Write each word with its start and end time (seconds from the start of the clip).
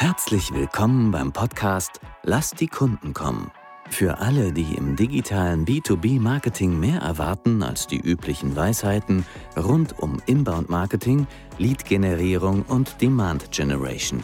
Herzlich 0.00 0.54
willkommen 0.54 1.10
beim 1.10 1.32
Podcast 1.32 1.98
Lass 2.22 2.52
die 2.52 2.68
Kunden 2.68 3.14
kommen. 3.14 3.50
Für 3.90 4.18
alle, 4.18 4.52
die 4.52 4.76
im 4.76 4.94
digitalen 4.94 5.64
B2B-Marketing 5.66 6.78
mehr 6.78 7.00
erwarten 7.00 7.64
als 7.64 7.88
die 7.88 7.98
üblichen 7.98 8.54
Weisheiten 8.54 9.26
rund 9.56 9.98
um 9.98 10.22
Inbound-Marketing, 10.26 11.26
Lead-Generierung 11.58 12.62
und 12.62 13.02
Demand-Generation. 13.02 14.22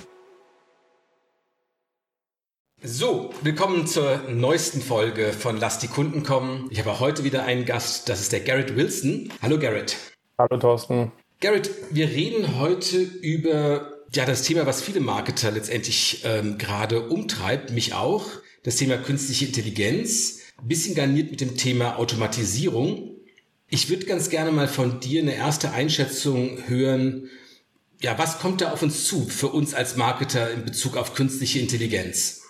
So, 2.80 3.30
willkommen 3.42 3.88
zur 3.88 4.18
neuesten 4.28 4.80
Folge 4.80 5.32
von 5.32 5.56
Lass 5.56 5.80
die 5.80 5.88
Kunden 5.88 6.22
kommen. 6.22 6.68
Ich 6.70 6.78
habe 6.78 7.00
heute 7.00 7.24
wieder 7.24 7.46
einen 7.46 7.64
Gast, 7.64 8.08
das 8.08 8.20
ist 8.20 8.30
der 8.30 8.42
Garrett 8.42 8.76
Wilson. 8.76 9.32
Hallo 9.42 9.58
Garrett. 9.58 9.96
Hallo 10.38 10.56
Thorsten. 10.56 11.10
Garrett, 11.40 11.68
wir 11.90 12.06
reden 12.06 12.60
heute 12.60 12.98
über 12.98 13.93
ja, 14.16 14.24
das 14.24 14.42
Thema, 14.42 14.66
was 14.66 14.82
viele 14.82 15.00
Marketer 15.00 15.50
letztendlich 15.50 16.22
ähm, 16.24 16.58
gerade 16.58 17.08
umtreibt, 17.08 17.70
mich 17.70 17.94
auch, 17.94 18.26
das 18.62 18.76
Thema 18.76 18.96
künstliche 18.96 19.46
Intelligenz, 19.46 20.40
ein 20.58 20.68
bisschen 20.68 20.94
garniert 20.94 21.30
mit 21.30 21.40
dem 21.40 21.56
Thema 21.56 21.98
Automatisierung. 21.98 23.16
Ich 23.68 23.90
würde 23.90 24.06
ganz 24.06 24.30
gerne 24.30 24.52
mal 24.52 24.68
von 24.68 25.00
dir 25.00 25.22
eine 25.22 25.34
erste 25.34 25.72
Einschätzung 25.72 26.58
hören. 26.66 27.28
Ja, 28.00 28.18
was 28.18 28.38
kommt 28.38 28.60
da 28.60 28.72
auf 28.72 28.82
uns 28.82 29.06
zu 29.06 29.26
für 29.26 29.48
uns 29.48 29.74
als 29.74 29.96
Marketer 29.96 30.50
in 30.50 30.64
Bezug 30.64 30.96
auf 30.96 31.14
künstliche 31.14 31.58
Intelligenz? 31.58 32.42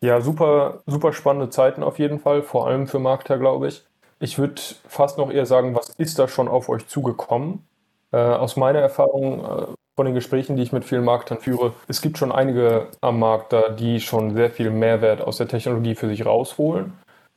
Ja, 0.00 0.20
super, 0.20 0.82
super 0.86 1.12
spannende 1.12 1.50
Zeiten 1.50 1.82
auf 1.82 1.98
jeden 1.98 2.20
Fall, 2.20 2.42
vor 2.42 2.68
allem 2.68 2.86
für 2.86 2.98
Marketer, 2.98 3.38
glaube 3.38 3.68
ich. 3.68 3.82
Ich 4.20 4.38
würde 4.38 4.60
fast 4.86 5.18
noch 5.18 5.30
eher 5.30 5.46
sagen, 5.46 5.74
was 5.74 5.90
ist 5.90 6.18
da 6.18 6.28
schon 6.28 6.48
auf 6.48 6.68
euch 6.68 6.86
zugekommen? 6.86 7.64
Äh, 8.12 8.16
aus 8.16 8.56
meiner 8.56 8.80
Erfahrung 8.80 9.44
äh, 9.44 9.66
von 9.98 10.06
den 10.06 10.14
Gesprächen, 10.14 10.54
die 10.54 10.62
ich 10.62 10.70
mit 10.70 10.84
vielen 10.84 11.02
Marketern 11.02 11.38
führe, 11.38 11.72
es 11.88 12.00
gibt 12.00 12.18
schon 12.18 12.30
einige 12.30 12.86
am 13.00 13.18
Markt 13.18 13.52
da, 13.52 13.68
die 13.68 13.98
schon 13.98 14.32
sehr 14.32 14.48
viel 14.48 14.70
Mehrwert 14.70 15.20
aus 15.20 15.38
der 15.38 15.48
Technologie 15.48 15.96
für 15.96 16.06
sich 16.06 16.24
rausholen. 16.24 16.92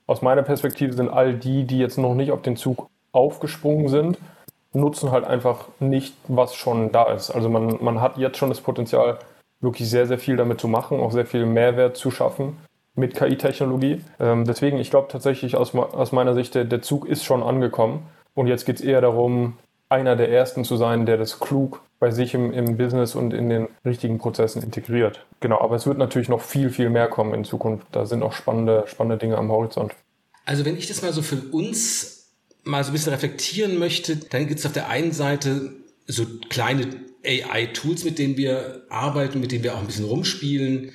Aus 0.05 0.21
meiner 0.21 0.43
Perspektive 0.43 0.93
sind 0.93 1.09
all 1.09 1.33
die, 1.33 1.63
die 1.63 1.79
jetzt 1.79 1.97
noch 1.97 2.13
nicht 2.13 2.29
auf 2.31 2.43
den 2.43 2.57
Zug 2.57 2.87
aufgesprungen 3.13 3.87
sind, 3.87 4.19
nutzen 4.73 5.09
halt 5.09 5.25
einfach 5.25 5.69
nicht, 5.79 6.13
was 6.27 6.53
schon 6.53 6.91
da 6.91 7.11
ist. 7.11 7.31
Also 7.31 7.49
man, 7.49 7.79
man 7.81 7.99
hat 7.99 8.17
jetzt 8.17 8.37
schon 8.37 8.49
das 8.49 8.61
Potenzial, 8.61 9.17
wirklich 9.59 9.89
sehr, 9.89 10.05
sehr 10.05 10.19
viel 10.19 10.35
damit 10.35 10.61
zu 10.61 10.67
machen, 10.67 10.99
auch 10.99 11.11
sehr 11.11 11.25
viel 11.25 11.47
Mehrwert 11.47 11.97
zu 11.97 12.11
schaffen 12.11 12.57
mit 12.93 13.15
KI-Technologie. 13.15 14.01
Ähm, 14.19 14.45
deswegen, 14.45 14.77
ich 14.77 14.91
glaube 14.91 15.07
tatsächlich 15.09 15.55
aus, 15.55 15.73
aus 15.73 16.11
meiner 16.11 16.35
Sicht, 16.35 16.53
der, 16.53 16.65
der 16.65 16.83
Zug 16.83 17.07
ist 17.07 17.23
schon 17.23 17.41
angekommen. 17.41 18.05
Und 18.35 18.45
jetzt 18.45 18.67
geht 18.67 18.75
es 18.75 18.81
eher 18.83 19.01
darum, 19.01 19.57
einer 19.91 20.15
der 20.15 20.29
Ersten 20.29 20.63
zu 20.63 20.77
sein, 20.77 21.05
der 21.05 21.17
das 21.17 21.39
klug 21.39 21.81
bei 21.99 22.11
sich 22.11 22.33
im, 22.33 22.51
im 22.51 22.77
Business 22.77 23.13
und 23.13 23.33
in 23.33 23.49
den 23.49 23.67
richtigen 23.85 24.17
Prozessen 24.17 24.63
integriert. 24.63 25.25
Genau, 25.39 25.59
aber 25.59 25.75
es 25.75 25.85
wird 25.85 25.97
natürlich 25.97 26.29
noch 26.29 26.41
viel, 26.41 26.69
viel 26.69 26.89
mehr 26.89 27.07
kommen 27.07 27.33
in 27.33 27.43
Zukunft. 27.43 27.85
Da 27.91 28.05
sind 28.05 28.23
auch 28.23 28.33
spannende, 28.33 28.85
spannende 28.87 29.17
Dinge 29.17 29.37
am 29.37 29.51
Horizont. 29.51 29.93
Also 30.45 30.65
wenn 30.65 30.77
ich 30.77 30.87
das 30.87 31.01
mal 31.01 31.13
so 31.13 31.21
für 31.21 31.37
uns 31.51 32.31
mal 32.63 32.83
so 32.83 32.91
ein 32.91 32.93
bisschen 32.93 33.13
reflektieren 33.13 33.77
möchte, 33.77 34.15
dann 34.15 34.47
gibt 34.47 34.59
es 34.59 34.65
auf 34.65 34.71
der 34.71 34.89
einen 34.89 35.11
Seite 35.11 35.73
so 36.07 36.25
kleine 36.49 36.87
AI-Tools, 37.25 38.03
mit 38.03 38.17
denen 38.17 38.37
wir 38.37 38.83
arbeiten, 38.89 39.39
mit 39.39 39.51
denen 39.51 39.63
wir 39.63 39.75
auch 39.75 39.79
ein 39.79 39.87
bisschen 39.87 40.05
rumspielen. 40.05 40.91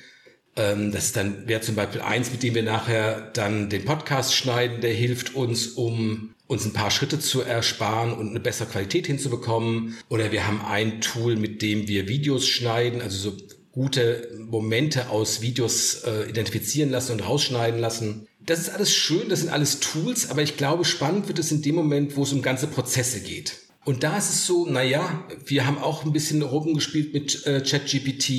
Ähm, 0.57 0.91
das 0.91 1.13
dann 1.13 1.47
wäre 1.47 1.61
zum 1.61 1.75
Beispiel 1.75 2.01
eins, 2.01 2.31
mit 2.31 2.43
dem 2.43 2.55
wir 2.55 2.63
nachher 2.63 3.29
dann 3.33 3.69
den 3.69 3.85
Podcast 3.85 4.35
schneiden, 4.35 4.81
der 4.81 4.93
hilft 4.93 5.35
uns, 5.35 5.67
um 5.67 6.33
uns 6.47 6.65
ein 6.65 6.73
paar 6.73 6.91
Schritte 6.91 7.19
zu 7.19 7.41
ersparen 7.41 8.13
und 8.13 8.29
eine 8.29 8.39
bessere 8.39 8.67
Qualität 8.67 9.07
hinzubekommen. 9.07 9.95
Oder 10.09 10.31
wir 10.31 10.47
haben 10.47 10.61
ein 10.61 11.01
Tool, 11.01 11.35
mit 11.35 11.61
dem 11.61 11.87
wir 11.87 12.07
Videos 12.07 12.47
schneiden, 12.47 13.01
also 13.01 13.31
so 13.31 13.37
gute 13.71 14.31
Momente 14.49 15.09
aus 15.09 15.41
Videos 15.41 16.01
äh, 16.03 16.29
identifizieren 16.29 16.89
lassen 16.89 17.11
und 17.11 17.19
rausschneiden 17.19 17.79
lassen. 17.79 18.27
Das 18.39 18.59
ist 18.59 18.69
alles 18.69 18.95
schön, 18.95 19.29
das 19.29 19.41
sind 19.41 19.49
alles 19.49 19.81
Tools, 19.81 20.31
aber 20.31 20.41
ich 20.41 20.57
glaube, 20.57 20.85
spannend 20.85 21.27
wird 21.27 21.37
es 21.37 21.51
in 21.51 21.61
dem 21.61 21.75
Moment, 21.75 22.15
wo 22.15 22.23
es 22.23 22.33
um 22.33 22.41
ganze 22.41 22.67
Prozesse 22.67 23.19
geht. 23.19 23.57
Und 23.83 24.03
da 24.03 24.17
ist 24.17 24.29
es 24.29 24.47
so, 24.47 24.65
naja, 24.65 25.25
wir 25.45 25.67
haben 25.67 25.77
auch 25.77 26.05
ein 26.05 26.13
bisschen 26.13 26.41
rumgespielt 26.41 27.13
mit 27.13 27.45
äh, 27.45 27.61
ChatGPT. 27.61 28.29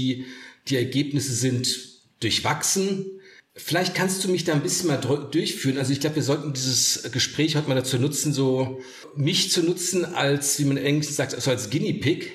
Die 0.69 0.77
Ergebnisse 0.77 1.35
sind 1.35 1.98
durchwachsen. 2.21 3.07
Vielleicht 3.55 3.95
kannst 3.95 4.23
du 4.23 4.29
mich 4.29 4.45
da 4.45 4.53
ein 4.53 4.63
bisschen 4.63 4.87
mal 4.87 4.99
durchführen. 4.99 5.79
Also 5.79 5.93
ich 5.93 6.01
glaube, 6.01 6.17
wir 6.17 6.23
sollten 6.23 6.53
dieses 6.53 7.11
Gespräch 7.11 7.57
heute 7.57 7.69
mal 7.69 7.75
dazu 7.75 7.99
nutzen, 7.99 8.33
so 8.33 8.81
mich 9.17 9.51
zu 9.51 9.63
nutzen 9.63 10.05
als, 10.05 10.59
wie 10.61 10.65
man 10.65 10.77
Englisch 10.77 11.09
sagt, 11.09 11.35
also 11.35 11.51
als 11.51 11.69
Guinea 11.71 12.01
Pig. 12.01 12.31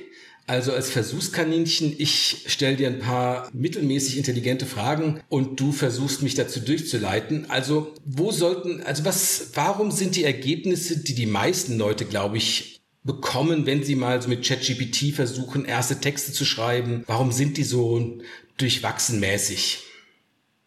Also 0.45 0.73
als 0.73 0.89
Versuchskaninchen, 0.89 1.95
ich 1.97 2.43
stelle 2.47 2.75
dir 2.75 2.87
ein 2.87 2.99
paar 2.99 3.49
mittelmäßig 3.53 4.17
intelligente 4.17 4.65
Fragen 4.65 5.21
und 5.29 5.57
du 5.61 5.71
versuchst 5.71 6.21
mich 6.21 6.35
dazu 6.35 6.59
durchzuleiten. 6.59 7.49
Also 7.49 7.93
wo 8.03 8.33
sollten, 8.33 8.81
also 8.81 9.05
was, 9.05 9.51
warum 9.53 9.89
sind 9.89 10.17
die 10.17 10.25
Ergebnisse, 10.25 10.97
die 10.97 11.15
die 11.15 11.27
meisten 11.27 11.77
Leute, 11.77 12.03
glaube 12.03 12.35
ich, 12.35 12.81
bekommen, 13.03 13.65
wenn 13.65 13.83
sie 13.83 13.95
mal 13.95 14.21
so 14.21 14.29
mit 14.29 14.45
ChatGPT 14.45 15.13
versuchen, 15.13 15.65
erste 15.65 15.99
Texte 15.99 16.31
zu 16.31 16.45
schreiben, 16.45 17.03
warum 17.07 17.31
sind 17.31 17.57
die 17.57 17.63
so 17.63 18.19
durchwachsenmäßig? 18.57 19.83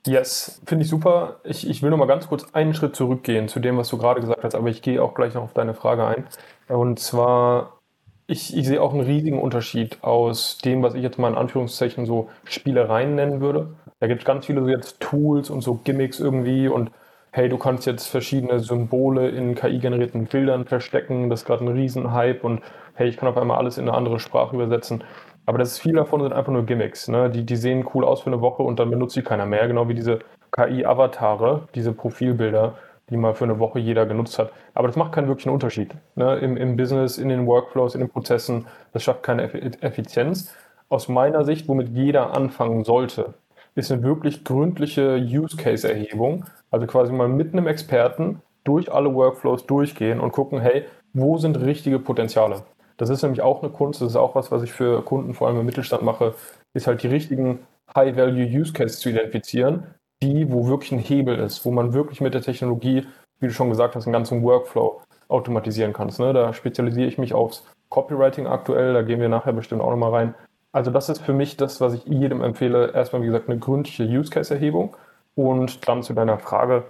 Yes, 0.07 0.61
finde 0.67 0.85
ich 0.85 0.91
super. 0.91 1.41
Ich, 1.43 1.69
ich 1.69 1.83
will 1.83 1.91
noch 1.91 1.97
mal 1.97 2.07
ganz 2.07 2.29
kurz 2.29 2.47
einen 2.53 2.75
Schritt 2.75 2.95
zurückgehen 2.95 3.49
zu 3.49 3.59
dem, 3.59 3.77
was 3.77 3.89
du 3.89 3.99
gerade 3.99 4.21
gesagt 4.21 4.45
hast, 4.45 4.55
aber 4.55 4.69
ich 4.69 4.81
gehe 4.81 5.03
auch 5.03 5.15
gleich 5.15 5.35
noch 5.35 5.43
auf 5.43 5.53
deine 5.53 5.75
Frage 5.75 6.07
ein. 6.07 6.27
Und 6.69 7.01
zwar, 7.01 7.81
ich, 8.29 8.57
ich 8.57 8.67
sehe 8.67 8.81
auch 8.81 8.93
einen 8.93 9.03
riesigen 9.03 9.41
Unterschied 9.41 10.03
aus 10.03 10.59
dem, 10.59 10.83
was 10.83 10.95
ich 10.95 11.03
jetzt 11.03 11.19
mal 11.19 11.29
in 11.29 11.37
Anführungszeichen 11.37 12.07
so 12.07 12.31
Spielereien 12.45 13.17
nennen 13.17 13.41
würde. 13.41 13.75
Da 13.99 14.07
gibt 14.07 14.21
es 14.21 14.27
ganz 14.27 14.47
viele 14.47 14.63
so 14.63 14.69
jetzt 14.69 15.01
Tools 15.01 15.51
und 15.51 15.63
so 15.63 15.75
Gimmicks 15.75 16.21
irgendwie 16.21 16.69
und 16.69 16.91
hey, 17.33 17.49
du 17.49 17.59
kannst 17.59 17.87
jetzt 17.87 18.07
verschiedene 18.07 18.61
Symbole 18.61 19.29
in 19.29 19.55
KI-generierten 19.55 20.25
Bildern 20.27 20.65
verstecken, 20.65 21.29
das 21.29 21.41
ist 21.41 21.47
gerade 21.47 21.65
ein 21.65 21.69
Riesenhype 21.69 22.41
und 22.41 22.63
hey, 22.95 23.09
ich 23.09 23.17
kann 23.19 23.29
auf 23.29 23.37
einmal 23.37 23.59
alles 23.59 23.77
in 23.77 23.89
eine 23.89 23.97
andere 23.97 24.21
Sprache 24.21 24.55
übersetzen. 24.55 25.05
Aber 25.47 25.59
das 25.59 25.73
ist 25.73 25.79
viel 25.79 25.95
davon 25.95 26.21
sind 26.21 26.33
einfach 26.33 26.53
nur 26.53 26.67
Gimmicks. 26.67 27.09
Ne? 27.09 27.31
Die, 27.31 27.45
die 27.45 27.57
sehen 27.57 27.87
cool 27.95 28.05
aus 28.05 28.21
für 28.21 28.27
eine 28.27 28.41
Woche 28.41 28.63
und 28.63 28.79
dann 28.79 28.91
benutzt 28.91 29.15
sie 29.15 29.23
keiner 29.23 29.47
mehr. 29.47 29.67
Genau 29.69 29.89
wie 29.89 29.95
diese 29.95 30.19
KI-Avatare, 30.53 31.69
diese 31.75 31.93
Profilbilder, 31.93 32.75
die 33.09 33.17
mal 33.17 33.35
für 33.35 33.45
eine 33.45 33.61
Woche 33.61 33.79
jeder 33.79 34.07
genutzt 34.07 34.39
hat. 34.39 34.51
Aber 34.75 34.89
das 34.89 34.97
macht 34.97 35.13
keinen 35.13 35.29
wirklichen 35.29 35.51
Unterschied. 35.51 35.95
Ne? 36.17 36.37
Im, 36.39 36.57
Im 36.57 36.77
Business, 36.77 37.19
in 37.19 37.29
den 37.29 37.47
Workflows, 37.47 37.95
in 37.95 38.01
den 38.01 38.11
Prozessen, 38.11 38.67
das 38.93 39.05
schafft 39.05 39.23
keine 39.23 39.45
Effizienz. 39.83 40.53
Aus 40.89 41.09
meiner 41.09 41.45
Sicht, 41.45 41.69
womit 41.69 41.91
jeder 41.91 42.35
anfangen 42.35 42.85
sollte, 42.85 43.35
ist 43.77 43.93
eine 43.93 44.03
wirklich 44.03 44.45
gründliche 44.45 45.17
Use-Case-Erhebung. 45.17 46.45
Also 46.71 46.87
quasi 46.87 47.13
mal 47.13 47.29
mit 47.29 47.53
einem 47.53 47.69
Experten 47.69 48.43
durch 48.65 48.93
alle 48.93 49.15
Workflows 49.15 49.67
durchgehen 49.67 50.19
und 50.19 50.33
gucken, 50.33 50.61
hey, 50.61 50.85
wo 51.13 51.39
sind 51.39 51.61
richtige 51.61 52.01
Potenziale? 52.01 52.63
Das 52.97 53.11
ist 53.11 53.23
nämlich 53.23 53.43
auch 53.43 53.63
eine 53.63 53.71
Kunst, 53.71 54.01
das 54.01 54.11
ist 54.11 54.17
auch 54.17 54.35
was, 54.35 54.51
was 54.51 54.63
ich 54.63 54.73
für 54.73 55.03
Kunden 55.03 55.35
vor 55.35 55.49
allem 55.49 55.61
im 55.61 55.67
Mittelstand 55.67 56.03
mache, 56.03 56.35
ist 56.75 56.87
halt 56.87 57.03
die 57.03 57.09
richtigen 57.09 57.61
High-Value-Use-Cases 57.95 58.99
zu 58.99 59.11
identifizieren, 59.11 59.95
die, 60.23 60.51
wo 60.51 60.67
wirklich 60.67 60.93
ein 60.93 60.99
Hebel 60.99 61.39
ist, 61.39 61.65
wo 61.65 61.71
man 61.71 61.93
wirklich 61.93 62.21
mit 62.21 62.35
der 62.35 62.43
Technologie, 62.43 63.07
wie 63.41 63.47
du 63.47 63.53
schon 63.53 63.69
gesagt 63.69 63.95
hast, 63.95 64.07
einen 64.07 64.13
ganzen 64.13 64.43
Workflow 64.43 65.03
automatisieren 65.29 65.93
kannst. 65.93 66.21
Ne? 66.21 66.33
Da 66.33 66.53
spezialisiere 66.53 67.09
ich 67.09 67.19
mich 67.19 67.35
aufs 67.35 67.65
Copywriting 67.91 68.47
aktuell, 68.47 68.95
da 68.95 69.03
gehen 69.03 69.21
wir 69.21 69.29
nachher 69.29 69.53
bestimmt 69.53 69.83
auch 69.83 69.91
nochmal 69.91 70.11
rein. 70.11 70.35
Also 70.73 70.91
das 70.91 71.09
ist 71.09 71.23
für 71.23 71.33
mich 71.33 71.57
das, 71.57 71.81
was 71.81 71.95
ich 71.95 72.05
jedem 72.05 72.43
empfehle. 72.43 72.93
Erstmal, 72.93 73.23
wie 73.23 73.27
gesagt, 73.27 73.49
eine 73.49 73.59
gründliche 73.59 74.05
Use-Case-Erhebung 74.05 74.97
und 75.35 75.89
dann 75.89 76.03
zu 76.03 76.13
deiner 76.13 76.39
Frage, 76.39 76.85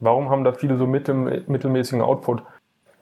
warum 0.00 0.30
haben 0.30 0.44
da 0.44 0.52
viele 0.52 0.76
so 0.76 0.86
mittel, 0.86 1.44
mittelmäßigen 1.46 2.02
Output? 2.02 2.42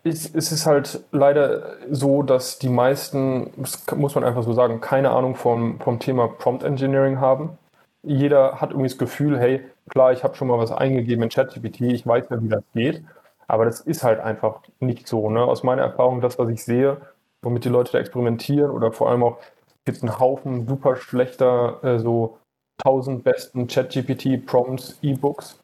Es 0.05 0.53
ist 0.53 0.67
halt 0.67 1.05
leider 1.13 1.77
so, 1.91 2.23
dass 2.23 2.59
die 2.59 2.69
meisten, 2.69 3.53
muss 3.95 4.15
man 4.15 4.25
einfach 4.25 4.43
so 4.43 4.53
sagen, 4.53 4.81
keine 4.81 5.11
Ahnung 5.11 5.35
vom, 5.35 5.79
vom 5.81 5.99
Thema 5.99 6.29
Prompt 6.29 6.63
Engineering 6.65 7.21
haben. 7.21 7.59
Jeder 8.03 8.61
hat 8.61 8.71
irgendwie 8.71 8.89
das 8.89 8.99
Gefühl, 8.99 9.39
hey, 9.39 9.63
klar, 9.89 10.13
ich 10.13 10.25
habe 10.25 10.35
schon 10.37 10.49
mal 10.49 10.59
was 10.59 10.73
eingegeben 10.73 11.23
in 11.23 11.29
ChatGPT, 11.29 11.83
ich 11.83 12.07
weiß 12.07 12.27
ja, 12.31 12.43
wie 12.43 12.49
das 12.49 12.65
geht. 12.75 13.05
Aber 13.47 13.65
das 13.65 13.81
ist 13.81 14.03
halt 14.03 14.21
einfach 14.21 14.61
nicht 14.79 15.07
so. 15.07 15.29
Ne? 15.29 15.43
Aus 15.43 15.65
meiner 15.65 15.83
Erfahrung, 15.83 16.21
das, 16.21 16.39
was 16.39 16.49
ich 16.49 16.65
sehe, 16.65 16.99
womit 17.43 17.65
die 17.65 17.69
Leute 17.69 17.93
da 17.93 17.99
experimentieren 17.99 18.71
oder 18.71 18.93
vor 18.93 19.11
allem 19.11 19.23
auch, 19.23 19.39
gibt 19.85 19.99
es 19.99 20.03
einen 20.03 20.19
Haufen 20.19 20.69
super 20.69 20.97
schlechter, 20.97 21.83
äh, 21.83 21.99
so 21.99 22.39
1000 22.85 23.25
besten 23.25 23.67
ChatGPT-Prompts, 23.67 24.99
E-Books 25.03 25.59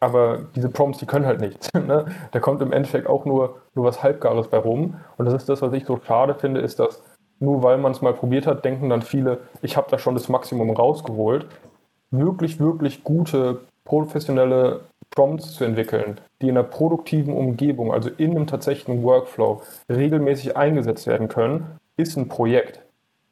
aber 0.00 0.46
diese 0.56 0.70
Prompts, 0.70 0.98
die 0.98 1.06
können 1.06 1.26
halt 1.26 1.40
nichts. 1.40 1.68
Ne? 1.90 2.06
Da 2.32 2.40
kommt 2.40 2.62
im 2.62 2.72
Endeffekt 2.72 3.06
auch 3.06 3.24
nur, 3.24 3.62
nur 3.74 3.84
was 3.84 4.02
Halbgares 4.02 4.48
bei 4.48 4.58
rum. 4.58 4.96
Und 5.16 5.26
das 5.26 5.34
ist 5.34 5.48
das, 5.48 5.60
was 5.60 5.72
ich 5.72 5.84
so 5.84 5.98
schade 6.06 6.34
finde, 6.34 6.60
ist, 6.60 6.78
dass 6.78 7.02
nur 7.40 7.62
weil 7.62 7.78
man 7.78 7.92
es 7.92 8.02
mal 8.02 8.12
probiert 8.12 8.46
hat, 8.46 8.64
denken 8.64 8.90
dann 8.90 9.02
viele, 9.02 9.38
ich 9.62 9.76
habe 9.76 9.90
da 9.90 9.98
schon 9.98 10.14
das 10.14 10.28
Maximum 10.28 10.70
rausgeholt. 10.70 11.46
Wirklich, 12.10 12.60
wirklich 12.60 13.02
gute, 13.02 13.60
professionelle 13.84 14.80
Prompts 15.10 15.54
zu 15.54 15.64
entwickeln, 15.64 16.20
die 16.40 16.48
in 16.48 16.56
einer 16.56 16.66
produktiven 16.66 17.34
Umgebung, 17.34 17.92
also 17.92 18.10
in 18.16 18.32
einem 18.32 18.46
tatsächlichen 18.46 19.02
Workflow, 19.02 19.62
regelmäßig 19.88 20.56
eingesetzt 20.56 21.06
werden 21.06 21.28
können, 21.28 21.78
ist 21.96 22.16
ein 22.16 22.28
Projekt. 22.28 22.82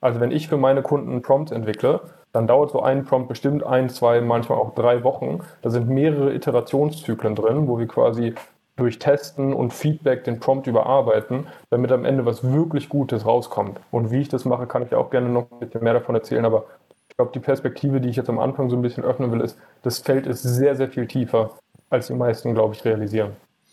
Also 0.01 0.21
wenn 0.21 0.31
ich 0.31 0.49
für 0.49 0.57
meine 0.57 0.83
Kunden 0.83 1.23
Prompts 1.23 1.53
entwickle, 1.53 2.01
dann 2.33 2.47
dauert 2.47 2.71
so 2.71 2.83
ein 2.83 3.05
Prompt 3.05 3.29
bestimmt 3.29 3.65
ein, 3.65 3.89
zwei, 3.89 4.21
manchmal 4.21 4.59
auch 4.59 4.75
drei 4.75 5.03
Wochen. 5.03 5.41
Da 5.63 5.71
sind 5.71 5.89
mehrere 5.89 6.35
Iterationszyklen 6.35 7.35
drin, 7.35 7.69
wo 7.69 7.79
wir 7.79 7.87
quasi 7.87 8.35
durch 8.77 8.99
Testen 8.99 9.53
und 9.53 9.73
Feedback 9.73 10.25
den 10.25 10.39
Prompt 10.39 10.67
überarbeiten, 10.67 11.47
damit 11.71 11.91
am 11.91 12.05
Ende 12.05 12.25
was 12.25 12.45
wirklich 12.45 12.89
Gutes 12.89 13.27
rauskommt. 13.27 13.81
Und 13.91 14.11
wie 14.11 14.21
ich 14.21 14.29
das 14.29 14.45
mache, 14.45 14.67
kann 14.67 14.83
ich 14.83 14.95
auch 14.95 15.11
gerne 15.11 15.29
noch 15.29 15.51
ein 15.51 15.59
bisschen 15.59 15.83
mehr 15.83 15.95
davon 15.95 16.15
erzählen, 16.15 16.45
aber 16.45 16.67
ich 17.09 17.17
glaube, 17.17 17.33
die 17.35 17.41
Perspektive, 17.41 18.01
die 18.01 18.09
ich 18.09 18.17
jetzt 18.17 18.29
am 18.29 18.39
Anfang 18.39 18.71
so 18.71 18.77
ein 18.77 18.83
bisschen 18.83 19.03
öffnen 19.03 19.33
will, 19.33 19.41
ist, 19.41 19.59
das 19.83 19.99
Feld 19.99 20.27
ist 20.27 20.43
sehr, 20.43 20.77
sehr 20.77 20.89
viel 20.89 21.09
tiefer, 21.09 21.59
als 21.91 22.07
die 22.07 22.15
meisten, 22.15 22.55
glaube 22.55 22.75
ich, 22.75 22.85
realisieren. 22.85 23.33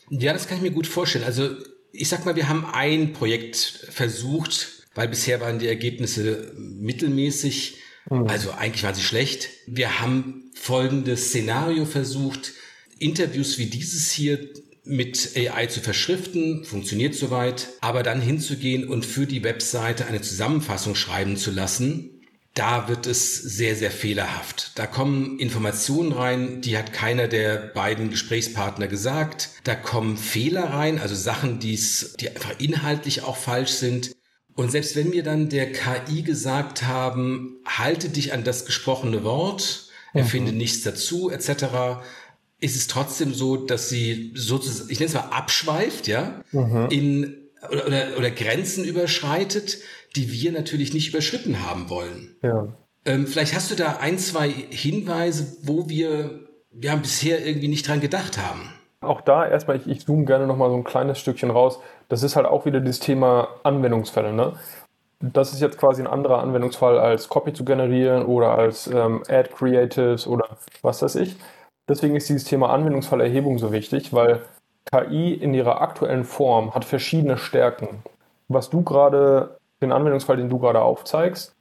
Ja, 0.10 0.34
das 0.34 0.48
kann 0.48 0.58
ich 0.58 0.63
mir 0.63 0.72
gut 0.72 0.88
vorstellen. 0.88 1.25
Also 1.25 1.50
ich 1.92 2.10
sag 2.10 2.25
mal, 2.25 2.36
wir 2.36 2.50
haben 2.50 2.66
ein 2.74 3.13
Projekt 3.13 3.56
versucht, 3.90 4.88
weil 4.96 5.08
bisher 5.08 5.42
waren 5.42 5.60
die 5.60 5.68
Ergebnisse 5.68 6.54
mittelmäßig, 6.58 7.81
mhm. 8.10 8.28
also 8.28 8.52
eigentlich 8.52 8.84
waren 8.84 8.96
sie 8.96 9.04
schlecht. 9.04 9.50
Wir 9.68 10.00
haben 10.00 10.52
folgendes 10.54 11.30
Szenario 11.30 11.86
versucht, 11.86 12.54
Interviews 13.00 13.57
wie 13.57 13.66
dieses 13.68 14.12
hier 14.12 14.40
mit 14.86 15.31
AI 15.36 15.66
zu 15.66 15.81
verschriften, 15.81 16.63
funktioniert 16.63 17.16
soweit, 17.16 17.69
aber 17.81 18.04
dann 18.04 18.22
hinzugehen 18.22 18.88
und 18.88 19.06
für 19.06 19.25
die 19.25 19.44
Webseite 19.44 20.06
eine 20.06 20.22
Zusammenfassung 20.22 20.96
schreiben 20.96 21.38
zu 21.38 21.52
lassen, 21.52 22.12
da 22.56 22.88
wird 22.88 23.06
es 23.06 23.36
sehr, 23.36 23.75
sehr 23.75 23.92
fehlerhaft. 23.92 24.72
Da 24.75 24.88
kommen 24.88 25.40
Informationen 25.40 26.13
rein, 26.13 26.62
die 26.62 26.78
hat 26.78 26.94
keiner 26.94 27.28
der 27.28 27.58
beiden 27.58 28.10
Gesprächspartner 28.10 28.88
gesagt. 28.88 29.50
Da 29.66 29.75
kommen 29.75 30.16
Fehler 30.16 30.63
rein, 30.69 31.00
also 31.00 31.16
Sachen, 31.16 31.60
die 31.60 31.78
einfach 32.30 32.58
inhaltlich 32.60 33.24
auch 33.24 33.36
falsch 33.36 33.72
sind. 33.72 34.15
Und 34.56 34.72
selbst 34.72 34.96
wenn 34.96 35.12
wir 35.12 35.24
dann 35.24 35.50
der 35.50 35.72
KI 35.72 36.24
gesagt 36.24 36.84
haben, 36.84 37.57
halte 37.66 38.10
dich 38.10 38.34
an 38.34 38.44
das 38.44 38.66
gesprochene 38.66 39.24
Wort, 39.24 39.90
erfinde 40.13 40.54
mhm. 40.54 40.57
nichts 40.57 40.81
dazu, 40.84 41.30
etc., 41.30 42.02
ist 42.62 42.78
es 42.78 42.88
trotzdem 42.88 43.34
so, 43.34 43.57
dass 43.57 43.90
sie 43.90 44.31
sozusagen, 44.34 44.90
ich 44.90 45.00
nenne 45.00 45.10
es 45.10 45.13
mal 45.13 45.30
abschweift, 45.30 46.07
ja, 46.07 46.42
mhm. 46.54 46.88
in 46.90 47.36
oder, 47.69 47.86
oder, 47.88 48.18
oder 48.18 48.31
Grenzen 48.31 48.86
überschreitet, 48.86 49.80
die 50.16 50.31
wir 50.31 50.52
natürlich 50.52 50.94
nicht 50.94 51.10
überschritten 51.10 51.66
haben 51.66 51.90
wollen. 51.90 52.36
Ja. 52.42 52.78
Ähm, 53.06 53.28
vielleicht 53.28 53.54
hast 53.54 53.72
du 53.72 53.75
da 53.75 53.98
ein, 53.98 54.18
zwei 54.18 54.50
Hinweise, 54.50 55.58
wo 55.63 55.90
wir, 55.90 56.48
wir 56.72 56.92
haben 56.92 57.01
bisher 57.01 57.46
irgendwie 57.46 57.68
nicht 57.68 57.88
dran 57.88 58.01
gedacht 58.01 58.38
haben. 58.38 58.72
Auch 59.02 59.22
da 59.22 59.46
erstmal, 59.46 59.78
ich, 59.78 59.88
ich 59.88 60.06
zoome 60.06 60.26
gerne 60.26 60.48
nochmal 60.48 60.70
so 60.70 60.76
ein 60.76 60.84
kleines 60.84 61.20
Stückchen 61.20 61.52
raus. 61.52 61.80
Das 62.10 62.24
ist 62.24 62.36
halt 62.36 62.46
auch 62.46 62.66
wieder 62.66 62.82
das 62.82 63.00
Thema 63.00 63.48
Anwendungsfälle. 63.64 64.34
Ne? 64.34 64.54
Das 65.20 65.54
ist 65.54 65.62
jetzt 65.62 65.78
quasi 65.78 66.02
ein 66.02 66.08
anderer 66.08 66.40
Anwendungsfall 66.40 67.00
als 67.00 67.30
Copy 67.30 67.54
zu 67.54 67.66
generieren 67.66 68.26
oder 68.26 68.58
als 68.58 68.88
ähm, 68.88 69.24
Ad 69.28 69.50
Creatives 69.56 70.28
oder 70.28 70.58
was 70.82 71.02
weiß 71.02 71.16
ich. 71.16 71.38
Deswegen 71.88 72.16
ist 72.16 72.30
dieses 72.30 72.46
Thema 72.46 72.72
Anwendungsfallerhebung 72.72 73.60
so 73.60 73.72
wichtig, 73.72 74.12
weil 74.14 74.42
KI 74.92 75.34
in 75.34 75.54
ihrer 75.54 75.82
aktuellen 75.82 76.24
Form 76.24 76.74
hat 76.74 76.86
verschiedene 76.86 77.38
Stärken. 77.38 78.04
Was 78.48 78.70
du 78.70 78.84
gerade, 78.84 79.58
den 79.82 79.92
Anwendungsfall, 79.92 80.38
den 80.38 80.50
du 80.50 80.60
gerade 80.60 80.82
aufzeigst, 80.82 81.56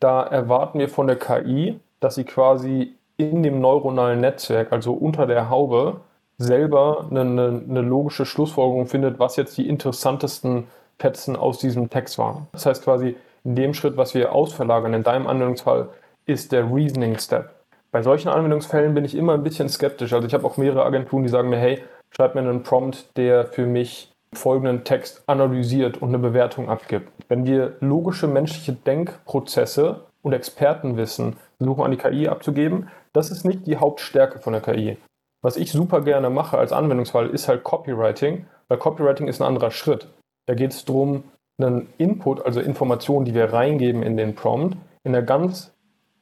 da 0.00 0.22
erwarten 0.22 0.78
wir 0.78 0.88
von 0.88 1.06
der 1.06 1.16
KI, 1.16 1.80
dass 2.00 2.16
sie 2.16 2.24
quasi 2.24 2.96
in 3.16 3.42
dem 3.42 3.60
neuronalen 3.60 4.20
Netzwerk, 4.20 4.72
also 4.72 4.92
unter 4.92 5.26
der 5.26 5.48
Haube, 5.48 6.00
selber 6.38 7.06
eine, 7.10 7.20
eine, 7.20 7.80
logische 7.80 8.26
Schlussfolgerung 8.26 8.86
findet, 8.86 9.18
was 9.18 9.36
jetzt 9.36 9.56
die 9.58 9.68
interessantesten 9.68 10.66
Fetzen 10.98 11.36
aus 11.36 11.58
diesem 11.58 11.90
Text 11.90 12.18
waren. 12.18 12.46
Das 12.52 12.66
heißt 12.66 12.84
quasi, 12.84 13.16
in 13.44 13.56
dem 13.56 13.74
Schritt, 13.74 13.96
was 13.96 14.14
wir 14.14 14.32
ausverlagern, 14.32 14.94
in 14.94 15.02
deinem 15.02 15.26
Anwendungsfall, 15.26 15.88
ist 16.26 16.52
der 16.52 16.72
Reasoning 16.72 17.18
Step. 17.18 17.50
Bei 17.90 18.02
solchen 18.02 18.28
Anwendungsfällen 18.28 18.94
bin 18.94 19.04
ich 19.04 19.14
immer 19.14 19.34
ein 19.34 19.42
bisschen 19.42 19.68
skeptisch. 19.68 20.12
Also 20.12 20.26
ich 20.26 20.34
habe 20.34 20.46
auch 20.46 20.56
mehrere 20.56 20.84
Agenturen, 20.84 21.24
die 21.24 21.28
sagen 21.28 21.50
mir, 21.50 21.58
hey, 21.58 21.82
schreib 22.10 22.34
mir 22.34 22.40
einen 22.40 22.62
Prompt, 22.62 23.16
der 23.16 23.46
für 23.46 23.66
mich 23.66 24.12
folgenden 24.32 24.84
Text 24.84 25.22
analysiert 25.26 26.00
und 26.00 26.08
eine 26.08 26.18
Bewertung 26.18 26.70
abgibt. 26.70 27.10
Wenn 27.28 27.44
wir 27.44 27.76
logische 27.80 28.28
menschliche 28.28 28.72
Denkprozesse 28.72 30.06
und 30.22 30.32
Expertenwissen 30.32 31.36
versuchen 31.58 31.84
an 31.84 31.90
die 31.90 31.96
KI 31.98 32.28
abzugeben, 32.28 32.88
das 33.12 33.30
ist 33.30 33.44
nicht 33.44 33.66
die 33.66 33.76
Hauptstärke 33.76 34.38
von 34.38 34.54
der 34.54 34.62
KI. 34.62 34.96
Was 35.42 35.56
ich 35.56 35.72
super 35.72 36.00
gerne 36.02 36.30
mache 36.30 36.56
als 36.56 36.72
Anwendungsfall 36.72 37.28
ist 37.28 37.48
halt 37.48 37.64
Copywriting, 37.64 38.46
weil 38.68 38.78
Copywriting 38.78 39.26
ist 39.28 39.40
ein 39.40 39.46
anderer 39.46 39.70
Schritt. 39.70 40.08
Da 40.46 40.54
geht 40.54 40.70
es 40.70 40.84
darum, 40.84 41.24
einen 41.58 41.88
Input, 41.98 42.44
also 42.46 42.60
Informationen, 42.60 43.24
die 43.24 43.34
wir 43.34 43.52
reingeben 43.52 44.02
in 44.02 44.16
den 44.16 44.34
Prompt, 44.34 44.76
in 45.04 45.14
einer 45.14 45.24
ganz 45.24 45.72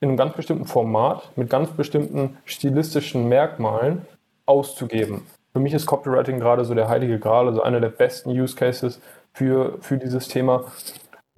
in 0.00 0.08
einem 0.08 0.17
ganz 0.17 0.34
bestimmten 0.34 0.64
Format 0.64 1.31
mit 1.37 1.50
ganz 1.50 1.70
bestimmten 1.70 2.38
stilistischen 2.46 3.28
Merkmalen 3.28 4.06
auszugeben. 4.46 5.26
Für 5.52 5.61
mich 5.61 5.75
ist 5.75 5.87
Copywriting 5.87 6.40
gerade 6.40 6.64
so 6.64 6.75
der 6.75 6.88
heilige 6.88 7.19
Gral, 7.19 7.49
also 7.49 7.62
einer 7.62 7.81
der 7.81 7.90
besten 7.90 8.31
Use 8.31 8.56
Cases 8.56 9.00
für, 9.32 9.76
für 9.81 9.99
dieses 9.99 10.28
Thema. 10.28 10.64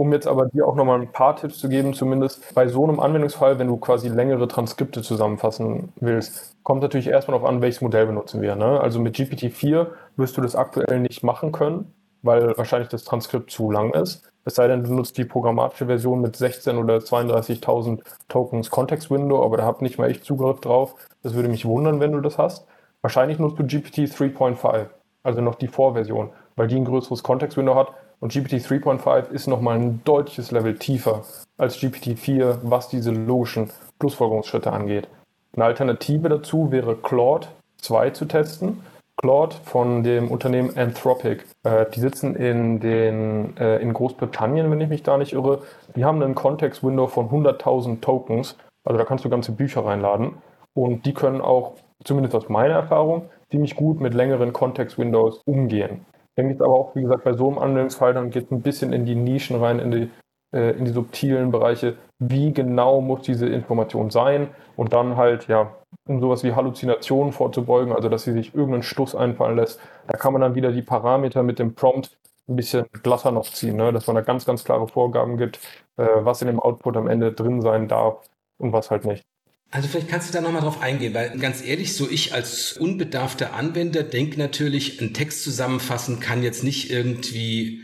Um 0.02 0.12
jetzt 0.12 0.26
aber 0.26 0.46
dir 0.46 0.66
auch 0.66 0.75
nochmal 0.75 1.00
ein 1.00 1.12
paar 1.12 1.37
Tipps 1.37 1.58
zu 1.58 1.69
geben, 1.69 1.94
zumindest 1.94 2.52
bei 2.56 2.66
so 2.66 2.82
einem 2.82 2.99
Anwendungsfall, 2.99 3.60
wenn 3.60 3.69
du 3.69 3.76
quasi 3.76 4.08
längere 4.08 4.49
Transkripte 4.49 5.00
zusammenfassen 5.00 5.93
willst, 6.00 6.56
kommt 6.64 6.82
natürlich 6.82 7.06
erstmal 7.06 7.38
darauf 7.38 7.49
an, 7.49 7.62
welches 7.62 7.82
Modell 7.82 8.06
benutzen 8.06 8.43
wir. 8.43 8.56
Ne? 8.56 8.81
Also 8.81 8.99
mit 8.99 9.14
GPT-4 9.14 9.87
wirst 10.16 10.37
du 10.37 10.40
das 10.40 10.56
aktuell 10.56 10.99
nicht 10.99 11.22
machen 11.22 11.52
können, 11.52 11.94
weil 12.22 12.58
wahrscheinlich 12.58 12.88
das 12.88 13.04
Transkript 13.04 13.52
zu 13.52 13.70
lang 13.70 13.94
ist. 13.94 14.28
Es 14.44 14.56
sei 14.56 14.66
denn, 14.66 14.82
du 14.82 14.93
nutzt 14.93 15.16
die 15.19 15.25
programmatische 15.25 15.87
Version 15.87 16.20
mit 16.20 16.34
16 16.34 16.78
oder 16.78 16.96
32.000 16.96 18.00
Tokens 18.28 18.70
Context 18.70 19.08
Window, 19.08 19.44
aber 19.44 19.58
da 19.58 19.64
habt 19.64 19.82
nicht 19.82 19.99
mal 19.99 20.10
ich 20.10 20.25
Zugriff 20.25 20.58
drauf. 20.58 20.96
Das 21.22 21.34
würde 21.34 21.49
mich 21.49 21.64
wundern, 21.64 22.00
wenn 22.00 22.10
du 22.10 22.20
das 22.20 22.38
hast. 22.38 22.66
Wahrscheinlich 23.02 23.38
nutzt 23.38 23.60
du 23.60 23.62
GPT 23.62 24.10
3.5, 24.10 24.87
also 25.22 25.40
noch 25.40 25.54
die 25.54 25.69
Vorversion, 25.69 26.31
weil 26.56 26.66
die 26.66 26.75
ein 26.75 26.87
größeres 26.87 27.22
Context 27.22 27.56
Window 27.56 27.76
hat. 27.76 27.93
Und 28.23 28.33
GPT 28.33 28.65
3.5 28.65 29.33
ist 29.33 29.49
nochmal 29.49 29.81
ein 29.81 30.01
deutliches 30.05 30.53
Level 30.53 30.79
tiefer 30.79 31.25
als 31.59 31.81
GPT 31.81 32.17
4, 32.17 32.61
was 32.63 32.89
diese 32.89 33.11
logischen 33.11 33.69
Schlussfolgerungsschritte 34.01 34.73
angeht. 34.73 35.09
Eine 35.57 35.65
Alternative 35.65 36.29
dazu 36.29 36.71
wäre 36.71 36.95
Claude 36.95 37.49
2 37.79 38.11
zu 38.11 38.27
testen. 38.27 38.81
Claude 39.17 39.57
von 39.65 40.05
dem 40.05 40.31
Unternehmen 40.31 40.71
Anthropic. 40.77 41.43
Äh, 41.65 41.87
die 41.93 41.99
sitzen 41.99 42.37
in, 42.37 42.79
den, 42.79 43.57
äh, 43.57 43.79
in 43.79 43.93
Großbritannien, 43.93 44.71
wenn 44.71 44.81
ich 44.81 44.89
mich 44.89 45.03
da 45.03 45.19
nicht 45.19 45.33
irre. 45.33 45.63
Die 45.97 46.05
haben 46.05 46.23
einen 46.23 46.37
Context-Window 46.37 47.09
von 47.09 47.29
100.000 47.29 48.01
Tokens. 48.01 48.57
Also 48.85 48.99
da 48.99 49.05
kannst 49.05 49.25
du 49.25 49.31
ganze 49.31 49.50
Bücher 49.50 49.85
reinladen. 49.85 50.35
Und 50.75 51.07
die 51.07 51.12
können 51.12 51.41
auch, 51.41 51.75
zumindest 52.05 52.37
aus 52.37 52.49
meiner 52.49 52.75
Erfahrung, 52.75 53.31
ziemlich 53.50 53.75
gut 53.75 54.00
mit 54.00 54.14
längeren 54.14 54.52
Context-Windows 54.52 55.41
umgehen. 55.45 56.07
Ich 56.33 56.37
denke 56.37 56.53
jetzt 56.53 56.62
aber 56.62 56.75
auch, 56.75 56.95
wie 56.95 57.03
gesagt, 57.03 57.25
bei 57.25 57.35
so 57.35 57.49
einem 57.49 57.59
Anwendungsfall, 57.59 58.15
dann 58.15 58.31
geht 58.31 58.47
es 58.47 58.51
ein 58.51 58.62
bisschen 58.62 58.95
in 58.95 59.05
die 59.05 59.15
Nischen 59.15 59.57
rein, 59.57 59.79
in 59.79 59.91
die, 59.91 60.11
äh, 60.55 60.71
in 60.79 60.87
die 60.87 60.91
subtilen 60.93 61.51
Bereiche. 61.51 61.97
Wie 62.19 62.53
genau 62.55 63.03
muss 63.03 63.23
diese 63.23 63.47
Information 63.47 64.09
sein? 64.11 64.49
Und 64.77 64.95
dann 64.95 65.17
halt, 65.19 65.47
ja, 65.49 65.77
um 66.09 66.21
sowas 66.21 66.43
wie 66.43 66.55
Halluzinationen 66.55 67.35
vorzubeugen, 67.35 67.93
also 67.95 68.09
dass 68.09 68.25
sie 68.25 68.33
sich 68.33 68.55
irgendeinen 68.55 68.83
Schluss 68.83 69.15
einfallen 69.15 69.57
lässt. 69.57 69.79
Da 70.07 70.17
kann 70.17 70.33
man 70.33 70.41
dann 70.41 70.55
wieder 70.55 70.73
die 70.73 70.81
Parameter 70.81 71.43
mit 71.43 71.59
dem 71.59 71.75
Prompt 71.75 72.17
ein 72.49 72.57
bisschen 72.57 72.87
glatter 73.03 73.31
noch 73.31 73.49
ziehen, 73.51 73.77
ne? 73.77 73.93
dass 73.93 74.07
man 74.07 74.17
da 74.17 74.23
ganz, 74.23 74.47
ganz 74.47 74.65
klare 74.65 74.89
Vorgaben 74.89 75.37
gibt, 75.37 75.59
äh, 75.99 76.07
was 76.21 76.41
in 76.41 76.49
dem 76.49 76.61
Output 76.61 76.97
am 76.97 77.09
Ende 77.09 77.33
drin 77.33 77.61
sein 77.61 77.89
darf 77.89 78.25
und 78.59 78.73
was 78.73 78.91
halt 78.91 79.05
nicht. 79.05 79.25
Also 79.73 79.88
vielleicht 79.88 80.09
kannst 80.09 80.29
du 80.29 80.35
da 80.35 80.43
nochmal 80.43 80.61
drauf 80.61 80.83
eingehen, 80.83 81.14
weil 81.14 81.37
ganz 81.38 81.64
ehrlich, 81.64 81.95
so 81.95 82.09
ich 82.09 82.35
als 82.35 82.75
unbedarfter 82.75 83.55
Anwender 83.55 84.02
denke 84.02 84.38
natürlich, 84.38 85.00
einen 85.00 85.14
Text 85.14 85.43
zusammenfassen 85.43 86.21
kann 86.21 86.43
jetzt 86.43 86.62
nicht 86.62 86.91
irgendwie 86.91 87.81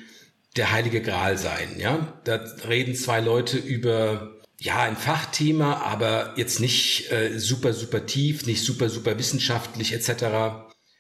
der 0.59 0.71
heilige 0.71 1.01
Gral 1.01 1.39
sein. 1.39 1.77
Ja, 1.79 2.21
da 2.25 2.45
reden 2.69 2.95
zwei 2.95 3.21
Leute 3.21 3.57
über 3.57 4.37
ja, 4.61 4.83
ein 4.83 4.97
Fachthema, 4.97 5.77
aber 5.77 6.35
jetzt 6.37 6.61
nicht 6.61 7.11
äh, 7.11 7.39
super, 7.39 7.73
super 7.73 8.05
tief, 8.05 8.45
nicht 8.45 8.63
super, 8.63 8.91
super 8.91 9.19
wissenschaftlich 9.19 9.95
etc. 9.95 10.25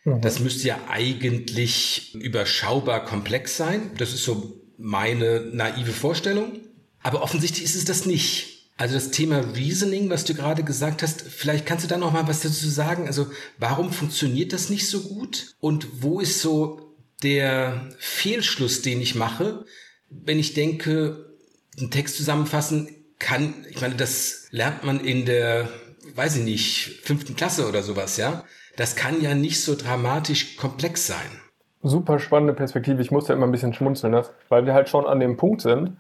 Mhm. 0.04 0.22
Das 0.22 0.38
müsste 0.38 0.68
ja 0.68 0.78
eigentlich 0.88 2.14
überschaubar 2.14 3.04
komplex 3.04 3.58
sein. 3.58 3.90
Das 3.98 4.14
ist 4.14 4.24
so 4.24 4.64
meine 4.78 5.40
naive 5.52 5.92
Vorstellung. 5.92 6.60
Aber 7.02 7.22
offensichtlich 7.22 7.64
ist 7.64 7.76
es 7.76 7.84
das 7.84 8.06
nicht. 8.06 8.57
Also 8.78 8.94
das 8.94 9.10
Thema 9.10 9.40
Reasoning, 9.56 10.08
was 10.08 10.24
du 10.24 10.34
gerade 10.34 10.62
gesagt 10.62 11.02
hast, 11.02 11.22
vielleicht 11.22 11.66
kannst 11.66 11.84
du 11.84 11.88
da 11.88 11.96
noch 11.96 12.12
mal 12.12 12.28
was 12.28 12.40
dazu 12.40 12.68
sagen. 12.68 13.08
Also 13.08 13.26
warum 13.58 13.92
funktioniert 13.92 14.52
das 14.52 14.70
nicht 14.70 14.88
so 14.88 15.00
gut? 15.00 15.56
Und 15.58 16.02
wo 16.02 16.20
ist 16.20 16.40
so 16.40 16.94
der 17.24 17.88
Fehlschluss, 17.98 18.80
den 18.80 19.00
ich 19.00 19.16
mache, 19.16 19.64
wenn 20.10 20.38
ich 20.38 20.54
denke, 20.54 21.34
einen 21.76 21.90
Text 21.90 22.16
zusammenfassen 22.16 22.88
kann, 23.18 23.52
ich 23.68 23.80
meine, 23.80 23.96
das 23.96 24.46
lernt 24.52 24.84
man 24.84 25.00
in 25.04 25.26
der, 25.26 25.68
weiß 26.14 26.36
ich 26.36 26.44
nicht, 26.44 27.00
fünften 27.02 27.34
Klasse 27.34 27.68
oder 27.68 27.82
sowas, 27.82 28.16
ja. 28.16 28.44
Das 28.76 28.94
kann 28.94 29.20
ja 29.20 29.34
nicht 29.34 29.60
so 29.60 29.74
dramatisch 29.74 30.56
komplex 30.56 31.08
sein. 31.08 31.40
Super 31.82 32.20
spannende 32.20 32.54
Perspektive. 32.54 33.02
Ich 33.02 33.10
muss 33.10 33.26
ja 33.26 33.34
immer 33.34 33.46
ein 33.46 33.52
bisschen 33.52 33.74
schmunzeln, 33.74 34.12
ne? 34.12 34.24
weil 34.48 34.66
wir 34.66 34.74
halt 34.74 34.88
schon 34.88 35.04
an 35.04 35.18
dem 35.18 35.36
Punkt 35.36 35.62
sind, 35.62 35.96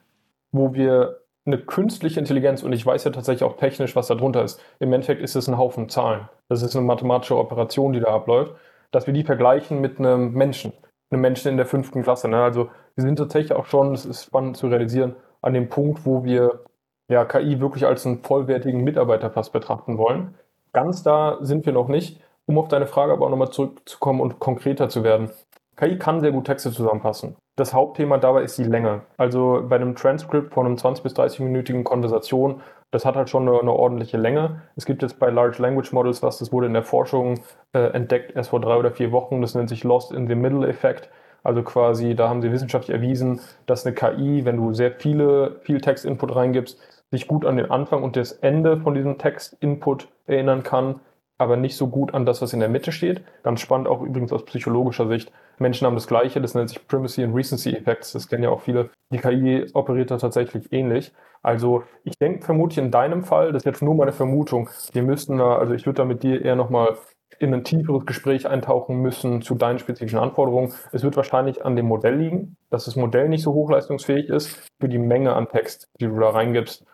wo 0.52 0.74
wir 0.74 1.18
eine 1.48 1.58
künstliche 1.58 2.20
Intelligenz, 2.20 2.62
und 2.62 2.72
ich 2.72 2.86
weiß 2.86 3.04
ja 3.04 3.10
tatsächlich 3.10 3.42
auch 3.42 3.56
technisch, 3.56 3.96
was 3.96 4.06
da 4.06 4.14
drunter 4.14 4.44
ist. 4.44 4.60
Im 4.78 4.92
Endeffekt 4.92 5.22
ist 5.22 5.34
es 5.34 5.48
ein 5.48 5.58
Haufen 5.58 5.88
Zahlen. 5.88 6.28
Das 6.48 6.62
ist 6.62 6.76
eine 6.76 6.84
mathematische 6.84 7.36
Operation, 7.36 7.92
die 7.92 8.00
da 8.00 8.14
abläuft, 8.14 8.54
dass 8.90 9.06
wir 9.06 9.14
die 9.14 9.24
vergleichen 9.24 9.80
mit 9.80 9.98
einem 9.98 10.32
Menschen, 10.32 10.72
einem 11.10 11.22
Menschen 11.22 11.50
in 11.50 11.56
der 11.56 11.66
fünften 11.66 12.02
Klasse. 12.02 12.28
Ne? 12.28 12.42
Also 12.42 12.68
wir 12.94 13.02
sind 13.02 13.16
tatsächlich 13.16 13.52
auch 13.52 13.66
schon, 13.66 13.92
es 13.94 14.06
ist 14.06 14.24
spannend 14.24 14.56
zu 14.56 14.68
realisieren, 14.68 15.16
an 15.42 15.54
dem 15.54 15.68
Punkt, 15.68 16.04
wo 16.06 16.24
wir 16.24 16.64
ja, 17.08 17.24
KI 17.24 17.60
wirklich 17.60 17.86
als 17.86 18.06
einen 18.06 18.22
vollwertigen 18.22 18.84
Mitarbeiter 18.84 19.30
fast 19.30 19.52
betrachten 19.52 19.98
wollen. 19.98 20.34
Ganz 20.72 21.02
da 21.02 21.38
sind 21.40 21.66
wir 21.66 21.72
noch 21.72 21.88
nicht. 21.88 22.20
Um 22.46 22.58
auf 22.58 22.68
deine 22.68 22.86
Frage 22.86 23.12
aber 23.12 23.26
auch 23.26 23.30
nochmal 23.30 23.50
zurückzukommen 23.50 24.20
und 24.20 24.38
konkreter 24.38 24.88
zu 24.88 25.04
werden. 25.04 25.30
KI 25.76 25.98
kann 25.98 26.20
sehr 26.20 26.32
gut 26.32 26.46
Texte 26.46 26.72
zusammenfassen. 26.72 27.36
Das 27.58 27.74
Hauptthema 27.74 28.18
dabei 28.18 28.44
ist 28.44 28.56
die 28.56 28.62
Länge. 28.62 29.00
Also 29.16 29.64
bei 29.68 29.74
einem 29.74 29.96
Transcript 29.96 30.54
von 30.54 30.64
einem 30.64 30.76
20- 30.76 31.02
bis 31.02 31.16
30-minütigen 31.16 31.82
Konversation, 31.82 32.62
das 32.92 33.04
hat 33.04 33.16
halt 33.16 33.28
schon 33.28 33.48
eine, 33.48 33.58
eine, 33.58 33.72
ordentliche 33.72 34.16
Länge. 34.16 34.62
Es 34.76 34.86
gibt 34.86 35.02
jetzt 35.02 35.18
bei 35.18 35.28
Large 35.28 35.60
Language 35.60 35.90
Models 35.90 36.22
was, 36.22 36.38
das 36.38 36.52
wurde 36.52 36.68
in 36.68 36.72
der 36.72 36.84
Forschung 36.84 37.40
äh, 37.72 37.80
entdeckt, 37.80 38.36
erst 38.36 38.50
vor 38.50 38.60
drei 38.60 38.76
oder 38.76 38.92
vier 38.92 39.10
Wochen. 39.10 39.40
Das 39.40 39.56
nennt 39.56 39.68
sich 39.68 39.82
Lost 39.82 40.12
in 40.12 40.28
the 40.28 40.36
Middle 40.36 40.68
Effect. 40.68 41.10
Also 41.42 41.64
quasi, 41.64 42.14
da 42.14 42.28
haben 42.28 42.42
sie 42.42 42.52
wissenschaftlich 42.52 42.94
erwiesen, 42.94 43.40
dass 43.66 43.84
eine 43.84 43.92
KI, 43.92 44.44
wenn 44.44 44.56
du 44.56 44.72
sehr 44.72 44.92
viele, 44.92 45.56
viel 45.62 45.80
Text-Input 45.80 46.36
reingibst, 46.36 46.78
sich 47.10 47.26
gut 47.26 47.44
an 47.44 47.56
den 47.56 47.72
Anfang 47.72 48.04
und 48.04 48.14
das 48.14 48.30
Ende 48.30 48.76
von 48.76 48.94
diesem 48.94 49.18
Text-Input 49.18 50.06
erinnern 50.28 50.62
kann 50.62 51.00
aber 51.38 51.56
nicht 51.56 51.76
so 51.76 51.86
gut 51.86 52.12
an 52.14 52.26
das, 52.26 52.42
was 52.42 52.52
in 52.52 52.60
der 52.60 52.68
Mitte 52.68 52.92
steht. 52.92 53.22
Ganz 53.42 53.60
spannend 53.60 53.88
auch 53.88 54.02
übrigens 54.02 54.32
aus 54.32 54.44
psychologischer 54.44 55.06
Sicht. 55.08 55.32
Menschen 55.58 55.86
haben 55.86 55.94
das 55.94 56.06
Gleiche, 56.06 56.40
das 56.40 56.54
nennt 56.54 56.68
sich 56.68 56.86
Primacy 56.86 57.22
and 57.22 57.34
Recency 57.34 57.70
Effects. 57.70 58.12
Das 58.12 58.28
kennen 58.28 58.42
ja 58.42 58.50
auch 58.50 58.60
viele. 58.60 58.90
Die 59.12 59.18
KI 59.18 59.66
operiert 59.72 60.10
da 60.10 60.18
tatsächlich 60.18 60.72
ähnlich. 60.72 61.12
Also 61.42 61.84
ich 62.04 62.18
denke 62.18 62.44
vermutlich 62.44 62.78
in 62.78 62.90
deinem 62.90 63.24
Fall, 63.24 63.52
das 63.52 63.62
ist 63.62 63.66
jetzt 63.66 63.82
nur 63.82 63.94
meine 63.94 64.12
Vermutung, 64.12 64.68
wir 64.92 65.02
müssten 65.02 65.38
da, 65.38 65.56
also 65.56 65.72
ich 65.72 65.86
würde 65.86 65.98
da 65.98 66.04
mit 66.04 66.22
dir 66.22 66.44
eher 66.44 66.56
nochmal 66.56 66.96
in 67.38 67.54
ein 67.54 67.62
tieferes 67.62 68.04
Gespräch 68.06 68.48
eintauchen 68.48 68.96
müssen 68.96 69.42
zu 69.42 69.54
deinen 69.54 69.78
spezifischen 69.78 70.18
Anforderungen. 70.18 70.72
Es 70.92 71.04
wird 71.04 71.16
wahrscheinlich 71.16 71.64
an 71.64 71.76
dem 71.76 71.86
Modell 71.86 72.16
liegen, 72.16 72.56
dass 72.70 72.86
das 72.86 72.96
Modell 72.96 73.28
nicht 73.28 73.42
so 73.42 73.52
hochleistungsfähig 73.52 74.28
ist 74.28 74.68
für 74.80 74.88
die 74.88 74.98
Menge 74.98 75.34
an 75.34 75.48
Text, 75.48 75.88
die 76.00 76.06
du 76.06 76.18
da 76.18 76.30
reingibst. 76.30 76.84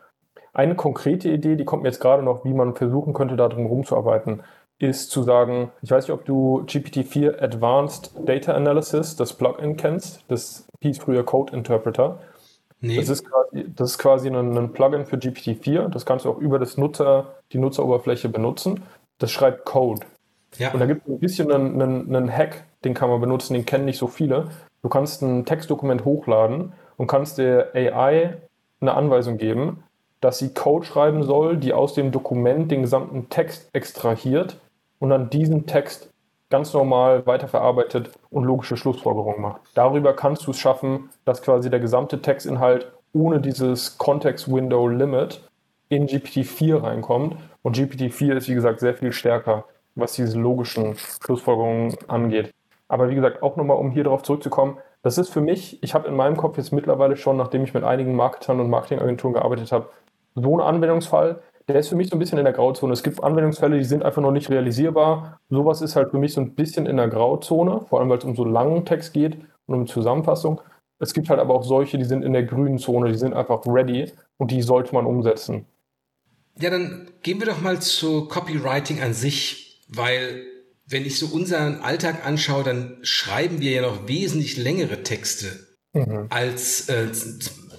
Eine 0.54 0.76
konkrete 0.76 1.28
Idee, 1.28 1.56
die 1.56 1.64
kommt 1.64 1.82
mir 1.82 1.88
jetzt 1.88 2.00
gerade 2.00 2.22
noch, 2.22 2.44
wie 2.44 2.54
man 2.54 2.74
versuchen 2.74 3.12
könnte, 3.12 3.36
da 3.36 3.48
drum 3.48 3.66
rumzuarbeiten, 3.66 4.42
ist 4.78 5.10
zu 5.10 5.22
sagen, 5.22 5.70
ich 5.82 5.90
weiß 5.90 6.06
nicht, 6.06 6.14
ob 6.14 6.24
du 6.24 6.64
GPT-4 6.66 7.40
Advanced 7.40 8.12
Data 8.24 8.54
Analysis, 8.54 9.16
das 9.16 9.32
Plugin 9.32 9.76
kennst. 9.76 10.24
Das 10.28 10.66
hieß 10.80 10.98
früher 10.98 11.24
Code 11.24 11.54
Interpreter. 11.54 12.20
Nee. 12.80 12.96
Das 12.96 13.08
ist 13.08 13.24
quasi, 13.24 13.64
das 13.74 13.92
ist 13.92 13.98
quasi 13.98 14.28
ein, 14.28 14.56
ein 14.56 14.72
Plugin 14.72 15.06
für 15.06 15.16
GPT-4. 15.16 15.88
Das 15.88 16.06
kannst 16.06 16.24
du 16.24 16.30
auch 16.30 16.38
über 16.38 16.58
das 16.58 16.76
Nutzer, 16.76 17.34
die 17.52 17.58
Nutzeroberfläche 17.58 18.28
benutzen. 18.28 18.82
Das 19.18 19.30
schreibt 19.30 19.64
Code. 19.64 20.06
Ja. 20.58 20.72
Und 20.72 20.80
da 20.80 20.86
gibt 20.86 21.02
es 21.02 21.12
ein 21.12 21.18
bisschen 21.18 21.50
einen, 21.50 21.80
einen, 21.80 22.14
einen 22.14 22.30
Hack, 22.30 22.64
den 22.84 22.94
kann 22.94 23.10
man 23.10 23.20
benutzen, 23.20 23.54
den 23.54 23.64
kennen 23.64 23.86
nicht 23.86 23.98
so 23.98 24.06
viele. 24.06 24.48
Du 24.82 24.88
kannst 24.88 25.22
ein 25.22 25.44
Textdokument 25.44 26.04
hochladen 26.04 26.74
und 26.96 27.06
kannst 27.06 27.38
der 27.38 27.74
AI 27.74 28.36
eine 28.80 28.94
Anweisung 28.94 29.38
geben, 29.38 29.82
dass 30.24 30.38
sie 30.38 30.54
Code 30.54 30.86
schreiben 30.86 31.22
soll, 31.22 31.58
die 31.58 31.74
aus 31.74 31.92
dem 31.92 32.10
Dokument 32.10 32.70
den 32.70 32.80
gesamten 32.80 33.28
Text 33.28 33.68
extrahiert 33.74 34.58
und 34.98 35.10
dann 35.10 35.28
diesen 35.28 35.66
Text 35.66 36.08
ganz 36.48 36.72
normal 36.72 37.26
weiterverarbeitet 37.26 38.10
und 38.30 38.44
logische 38.44 38.78
Schlussfolgerungen 38.78 39.42
macht. 39.42 39.60
Darüber 39.74 40.14
kannst 40.14 40.46
du 40.46 40.52
es 40.52 40.58
schaffen, 40.58 41.10
dass 41.26 41.42
quasi 41.42 41.68
der 41.68 41.80
gesamte 41.80 42.22
Textinhalt 42.22 42.90
ohne 43.12 43.38
dieses 43.38 43.98
Context 43.98 44.50
Window 44.50 44.88
Limit 44.88 45.42
in 45.90 46.06
GPT-4 46.06 46.82
reinkommt. 46.82 47.36
Und 47.60 47.76
GPT-4 47.76 48.34
ist, 48.36 48.48
wie 48.48 48.54
gesagt, 48.54 48.80
sehr 48.80 48.94
viel 48.94 49.12
stärker, 49.12 49.64
was 49.94 50.14
diese 50.14 50.38
logischen 50.38 50.96
Schlussfolgerungen 50.96 51.96
angeht. 52.08 52.54
Aber 52.88 53.10
wie 53.10 53.14
gesagt, 53.14 53.42
auch 53.42 53.56
nochmal, 53.56 53.76
um 53.76 53.90
hier 53.90 54.04
darauf 54.04 54.22
zurückzukommen, 54.22 54.78
das 55.02 55.18
ist 55.18 55.28
für 55.28 55.42
mich, 55.42 55.82
ich 55.82 55.92
habe 55.92 56.08
in 56.08 56.16
meinem 56.16 56.38
Kopf 56.38 56.56
jetzt 56.56 56.72
mittlerweile 56.72 57.18
schon, 57.18 57.36
nachdem 57.36 57.62
ich 57.64 57.74
mit 57.74 57.84
einigen 57.84 58.16
Marketern 58.16 58.60
und 58.60 58.70
Marketingagenturen 58.70 59.34
gearbeitet 59.34 59.70
habe, 59.70 59.90
so 60.34 60.58
ein 60.58 60.60
Anwendungsfall, 60.60 61.40
der 61.68 61.76
ist 61.76 61.88
für 61.88 61.96
mich 61.96 62.08
so 62.08 62.16
ein 62.16 62.18
bisschen 62.18 62.38
in 62.38 62.44
der 62.44 62.52
Grauzone. 62.52 62.92
Es 62.92 63.02
gibt 63.02 63.22
Anwendungsfälle, 63.22 63.78
die 63.78 63.84
sind 63.84 64.02
einfach 64.02 64.20
noch 64.20 64.32
nicht 64.32 64.50
realisierbar. 64.50 65.40
Sowas 65.48 65.80
ist 65.80 65.96
halt 65.96 66.10
für 66.10 66.18
mich 66.18 66.34
so 66.34 66.40
ein 66.40 66.54
bisschen 66.54 66.86
in 66.86 66.96
der 66.96 67.08
Grauzone, 67.08 67.82
vor 67.88 68.00
allem 68.00 68.10
weil 68.10 68.18
es 68.18 68.24
um 68.24 68.36
so 68.36 68.44
langen 68.44 68.84
Text 68.84 69.12
geht 69.12 69.38
und 69.66 69.74
um 69.74 69.86
Zusammenfassung. 69.86 70.60
Es 70.98 71.14
gibt 71.14 71.30
halt 71.30 71.40
aber 71.40 71.54
auch 71.54 71.64
solche, 71.64 71.98
die 71.98 72.04
sind 72.04 72.22
in 72.22 72.32
der 72.32 72.44
grünen 72.44 72.78
Zone, 72.78 73.10
die 73.10 73.18
sind 73.18 73.34
einfach 73.34 73.62
ready 73.66 74.12
und 74.36 74.50
die 74.50 74.62
sollte 74.62 74.94
man 74.94 75.06
umsetzen. 75.06 75.66
Ja, 76.58 76.70
dann 76.70 77.10
gehen 77.22 77.40
wir 77.40 77.46
doch 77.46 77.60
mal 77.60 77.80
zu 77.80 78.28
Copywriting 78.28 79.00
an 79.00 79.12
sich, 79.12 79.82
weil 79.88 80.44
wenn 80.86 81.04
ich 81.04 81.18
so 81.18 81.26
unseren 81.34 81.80
Alltag 81.80 82.26
anschaue, 82.26 82.62
dann 82.62 82.98
schreiben 83.02 83.60
wir 83.60 83.72
ja 83.72 83.82
noch 83.82 84.06
wesentlich 84.06 84.56
längere 84.56 85.02
Texte 85.02 85.48
mhm. 85.94 86.26
als 86.28 86.88
äh, 86.88 87.08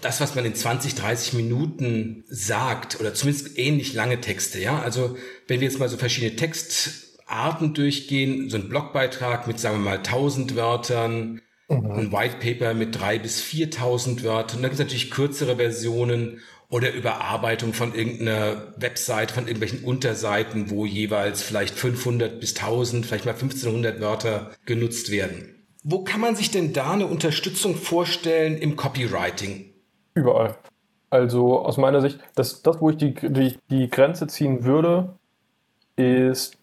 das, 0.05 0.21
was 0.21 0.35
man 0.35 0.45
in 0.45 0.53
20, 0.53 0.93
30 0.93 1.33
Minuten 1.33 2.24
sagt 2.27 3.00
oder 3.00 3.15
zumindest 3.15 3.57
ähnlich 3.57 3.93
lange 3.93 4.21
Texte. 4.21 4.59
Ja, 4.62 4.79
also 4.79 5.17
wenn 5.47 5.62
wir 5.62 5.67
jetzt 5.67 5.79
mal 5.79 5.89
so 5.89 5.97
verschiedene 5.97 6.35
Textarten 6.35 7.74
durchgehen, 7.74 8.50
so 8.51 8.57
ein 8.57 8.69
Blogbeitrag 8.69 9.47
mit, 9.47 9.59
sagen 9.59 9.77
wir 9.77 9.83
mal, 9.83 9.97
1000 9.97 10.55
Wörtern, 10.55 11.41
mhm. 11.67 11.91
ein 11.91 12.12
White 12.12 12.38
Paper 12.39 12.75
mit 12.75 13.00
3 13.00 13.17
bis 13.17 13.41
4000 13.41 14.24
Wörtern, 14.24 14.62
dann 14.62 14.69
gibt 14.69 14.74
es 14.75 14.79
natürlich 14.79 15.09
kürzere 15.09 15.55
Versionen 15.55 16.39
oder 16.69 16.93
Überarbeitung 16.93 17.74
von 17.74 17.95
irgendeiner 17.95 18.75
Website, 18.77 19.31
von 19.31 19.47
irgendwelchen 19.47 19.83
Unterseiten, 19.83 20.69
wo 20.69 20.85
jeweils 20.85 21.41
vielleicht 21.41 21.74
500 21.74 22.39
bis 22.39 22.55
1000, 22.55 23.07
vielleicht 23.07 23.25
mal 23.25 23.31
1500 23.31 24.00
Wörter 24.01 24.51
genutzt 24.65 25.09
werden. 25.09 25.65
Wo 25.83 26.03
kann 26.03 26.21
man 26.21 26.35
sich 26.35 26.51
denn 26.51 26.74
da 26.74 26.91
eine 26.91 27.07
Unterstützung 27.07 27.75
vorstellen 27.75 28.57
im 28.57 28.75
Copywriting? 28.75 29.75
Überall. 30.15 30.55
Also 31.10 31.60
aus 31.60 31.77
meiner 31.77 32.01
Sicht, 32.01 32.19
das, 32.36 32.62
das 32.62 32.81
wo 32.81 32.89
ich 32.89 32.98
die, 32.98 33.13
die, 33.13 33.57
die 33.69 33.89
Grenze 33.89 34.27
ziehen 34.27 34.63
würde, 34.63 35.15
ist, 35.95 36.57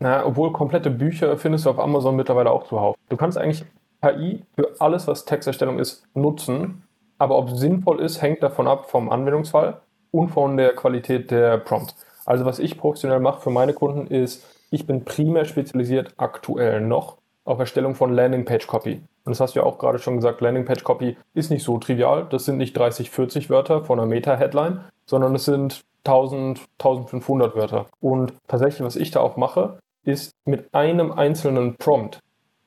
naja, 0.00 0.26
obwohl 0.26 0.52
komplette 0.52 0.90
Bücher 0.90 1.38
findest 1.38 1.64
du 1.64 1.70
auf 1.70 1.78
Amazon 1.78 2.16
mittlerweile 2.16 2.50
auch 2.50 2.66
zuhauf. 2.66 2.96
Du 3.08 3.16
kannst 3.16 3.38
eigentlich 3.38 3.64
KI 4.02 4.42
für 4.54 4.80
alles, 4.80 5.06
was 5.06 5.24
Texterstellung 5.24 5.78
ist, 5.78 6.06
nutzen, 6.14 6.82
aber 7.18 7.38
ob 7.38 7.50
es 7.50 7.60
sinnvoll 7.60 8.00
ist, 8.00 8.20
hängt 8.20 8.42
davon 8.42 8.66
ab 8.66 8.90
vom 8.90 9.10
Anwendungsfall 9.10 9.80
und 10.10 10.28
von 10.30 10.56
der 10.56 10.74
Qualität 10.74 11.30
der 11.30 11.58
Prompts. 11.58 11.94
Also 12.26 12.44
was 12.44 12.58
ich 12.58 12.78
professionell 12.78 13.20
mache 13.20 13.40
für 13.40 13.50
meine 13.50 13.74
Kunden 13.74 14.06
ist, 14.06 14.44
ich 14.70 14.86
bin 14.86 15.04
primär 15.04 15.44
spezialisiert 15.44 16.14
aktuell 16.16 16.80
noch 16.80 17.18
auf 17.44 17.58
Erstellung 17.58 17.94
von 17.94 18.12
Landingpage-Copy. 18.12 19.02
Und 19.24 19.30
das 19.30 19.40
hast 19.40 19.54
du 19.54 19.60
ja 19.60 19.66
auch 19.66 19.78
gerade 19.78 19.98
schon 19.98 20.16
gesagt, 20.16 20.40
Landingpage-Copy 20.40 21.16
ist 21.34 21.50
nicht 21.50 21.64
so 21.64 21.78
trivial. 21.78 22.26
Das 22.30 22.44
sind 22.44 22.58
nicht 22.58 22.76
30, 22.76 23.10
40 23.10 23.50
Wörter 23.50 23.84
von 23.84 23.98
einer 23.98 24.08
Meta-Headline, 24.08 24.80
sondern 25.06 25.34
es 25.34 25.44
sind 25.44 25.82
1000, 26.04 26.60
1500 26.78 27.54
Wörter. 27.54 27.86
Und 28.00 28.34
tatsächlich, 28.48 28.84
was 28.84 28.96
ich 28.96 29.10
da 29.10 29.20
auch 29.20 29.36
mache, 29.36 29.78
ist 30.04 30.32
mit 30.44 30.72
einem 30.74 31.12
einzelnen 31.12 31.76
Prompt 31.76 32.20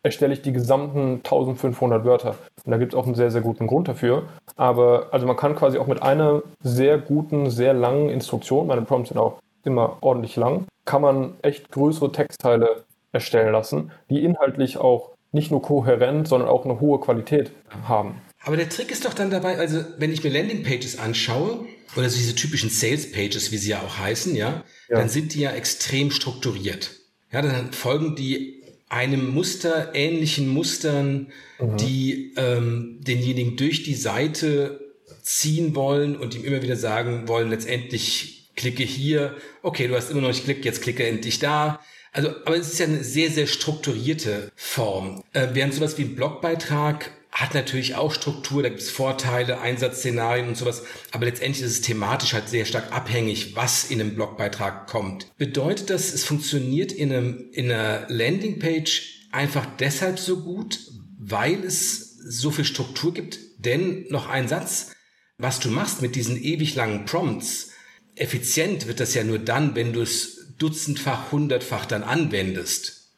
erstelle 0.04 0.34
ich 0.34 0.42
die 0.42 0.54
gesamten 0.54 1.16
1500 1.18 2.06
Wörter. 2.06 2.36
Und 2.64 2.72
da 2.72 2.78
gibt 2.78 2.94
es 2.94 3.00
auch 3.00 3.06
einen 3.06 3.16
sehr, 3.16 3.30
sehr 3.30 3.42
guten 3.42 3.68
Grund 3.68 3.88
dafür. 3.88 4.24
Aber 4.56 5.08
also 5.12 5.28
man 5.28 5.36
kann 5.36 5.56
quasi 5.56 5.78
auch 5.78 5.88
mit 5.88 6.02
einer 6.02 6.44
sehr 6.62 6.98
guten, 6.98 7.50
sehr 7.50 7.74
langen 7.74 8.10
Instruktion, 8.10 8.68
meine 8.68 8.84
Prompts 8.84 9.10
sind 9.10 9.18
auch 9.18 9.40
immer 9.64 9.98
ordentlich 10.02 10.38
lang, 10.38 10.66
kann 10.86 11.02
man 11.02 11.34
echt 11.42 11.72
größere 11.72 12.12
Textteile 12.12 12.86
erstellen 13.12 13.52
lassen, 13.52 13.92
die 14.10 14.24
inhaltlich 14.24 14.78
auch 14.78 15.16
nicht 15.32 15.52
nur 15.52 15.62
kohärent, 15.62 16.28
sondern 16.28 16.50
auch 16.50 16.66
eine 16.66 16.80
hohe 16.80 17.00
Qualität 17.00 17.52
haben. 17.84 18.22
Aber 18.44 18.58
der 18.58 18.70
Trick 18.70 18.92
ist 18.92 19.06
doch 19.06 19.14
dann 19.14 19.30
dabei, 19.30 19.58
also 19.58 19.84
wenn 19.98 20.12
ich 20.12 20.24
mir 20.24 20.30
Landingpages 20.30 21.00
anschaue, 21.00 21.66
oder 21.96 22.10
so 22.10 22.18
diese 22.18 22.36
typischen 22.36 22.70
Sales 22.70 23.12
Pages, 23.12 23.52
wie 23.52 23.58
sie 23.58 23.72
ja 23.72 23.82
auch 23.82 23.98
heißen, 23.98 24.36
ja, 24.36 24.64
ja, 24.90 24.98
dann 24.98 25.10
sind 25.10 25.34
die 25.34 25.42
ja 25.42 25.52
extrem 25.52 26.12
strukturiert. 26.12 26.92
Ja, 27.32 27.42
dann 27.42 27.72
folgen 27.74 28.16
die 28.16 28.64
einem 28.90 29.34
Muster, 29.34 29.94
ähnlichen 29.94 30.48
Mustern, 30.48 31.32
mhm. 31.60 31.78
die 31.78 32.34
ähm, 32.38 33.00
denjenigen 33.02 33.58
durch 33.58 33.84
die 33.84 33.96
Seite 33.96 34.80
ziehen 35.22 35.76
wollen 35.76 36.16
und 36.16 36.36
ihm 36.36 36.46
immer 36.46 36.62
wieder 36.62 36.78
sagen 36.78 37.28
wollen, 37.28 37.50
letztendlich 37.50 38.52
klicke 38.56 38.84
hier, 38.84 39.36
okay, 39.62 39.88
du 39.88 39.96
hast 39.96 40.10
immer 40.10 40.22
noch 40.22 40.30
nicht 40.30 40.46
geklickt, 40.46 40.66
jetzt 40.66 40.82
klicke 40.82 41.06
endlich 41.06 41.40
da. 41.40 41.80
Also, 42.18 42.32
aber 42.46 42.58
es 42.58 42.74
ist 42.74 42.80
ja 42.80 42.88
eine 42.88 43.04
sehr, 43.04 43.30
sehr 43.30 43.46
strukturierte 43.46 44.52
Form. 44.56 45.24
Äh, 45.34 45.50
während 45.54 45.76
sowas 45.76 46.00
wie 46.00 46.02
ein 46.02 46.16
Blogbeitrag 46.16 47.12
hat 47.32 47.54
natürlich 47.54 47.94
auch 47.94 48.12
Struktur, 48.12 48.64
da 48.64 48.70
gibt 48.70 48.82
es 48.82 48.90
Vorteile, 48.90 49.62
Einsatzszenarien 49.62 50.48
und 50.48 50.58
sowas, 50.58 50.82
aber 51.12 51.26
letztendlich 51.26 51.64
ist 51.64 51.74
es 51.74 51.82
thematisch 51.82 52.34
halt 52.34 52.50
sehr 52.50 52.66
stark 52.66 52.92
abhängig, 52.92 53.56
was 53.56 53.92
in 53.92 54.02
einem 54.02 54.16
Blogbeitrag 54.16 54.88
kommt. 54.88 55.28
Bedeutet 55.38 55.92
das, 55.92 56.12
es 56.12 56.24
funktioniert 56.24 56.92
in, 56.92 57.14
einem, 57.14 57.52
in 57.52 57.72
einer 57.72 58.08
Landingpage 58.10 59.28
einfach 59.32 59.68
deshalb 59.78 60.18
so 60.18 60.42
gut, 60.42 60.80
weil 61.20 61.64
es 61.64 62.18
so 62.18 62.50
viel 62.50 62.66
Struktur 62.66 63.14
gibt? 63.14 63.38
Denn 63.60 64.08
noch 64.10 64.28
ein 64.28 64.48
Satz, 64.48 64.94
was 65.38 65.60
du 65.60 65.70
machst 65.70 66.02
mit 66.02 66.16
diesen 66.16 66.42
ewig 66.42 66.74
langen 66.74 67.06
Prompts, 67.06 67.74
effizient 68.16 68.88
wird 68.88 69.00
das 69.00 69.14
ja 69.14 69.24
nur 69.24 69.38
dann, 69.38 69.76
wenn 69.76 69.94
du 69.94 70.02
es 70.02 70.37
dutzendfach, 70.58 71.32
hundertfach 71.32 71.86
dann 71.86 72.04
anwendest. 72.04 73.12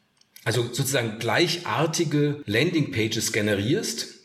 Also 0.45 0.63
sozusagen 0.63 1.19
gleichartige 1.19 2.41
Landingpages 2.45 3.31
generierst, 3.33 4.15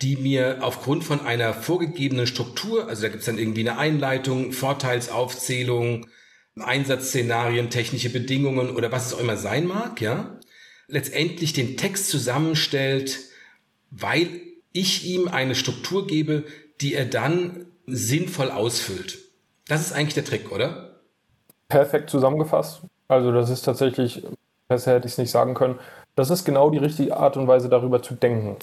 die 0.00 0.16
mir 0.16 0.58
aufgrund 0.62 1.04
von 1.04 1.20
einer 1.20 1.54
vorgegebenen 1.54 2.26
Struktur, 2.26 2.88
also 2.88 3.02
da 3.02 3.08
gibt 3.08 3.20
es 3.20 3.26
dann 3.26 3.38
irgendwie 3.38 3.60
eine 3.60 3.78
Einleitung, 3.78 4.52
Vorteilsaufzählung, 4.52 6.08
Einsatzszenarien, 6.58 7.70
technische 7.70 8.10
Bedingungen 8.10 8.70
oder 8.70 8.92
was 8.92 9.06
es 9.06 9.14
auch 9.14 9.20
immer 9.20 9.36
sein 9.36 9.66
mag, 9.66 10.00
ja, 10.00 10.38
letztendlich 10.88 11.52
den 11.52 11.76
Text 11.76 12.08
zusammenstellt, 12.08 13.20
weil 13.90 14.28
ich 14.72 15.04
ihm 15.04 15.28
eine 15.28 15.54
Struktur 15.54 16.06
gebe, 16.06 16.44
die 16.80 16.94
er 16.94 17.06
dann 17.06 17.66
sinnvoll 17.86 18.50
ausfüllt. 18.50 19.18
Das 19.66 19.80
ist 19.80 19.92
eigentlich 19.92 20.14
der 20.14 20.24
Trick, 20.24 20.50
oder? 20.50 20.91
Perfekt 21.72 22.10
zusammengefasst. 22.10 22.82
Also 23.08 23.32
das 23.32 23.48
ist 23.48 23.62
tatsächlich, 23.62 24.26
besser 24.68 24.92
hätte 24.92 25.06
ich 25.06 25.14
es 25.14 25.18
nicht 25.18 25.30
sagen 25.30 25.54
können. 25.54 25.78
Das 26.16 26.28
ist 26.28 26.44
genau 26.44 26.68
die 26.68 26.76
richtige 26.76 27.16
Art 27.16 27.38
und 27.38 27.48
Weise, 27.48 27.70
darüber 27.70 28.02
zu 28.02 28.12
denken. 28.12 28.56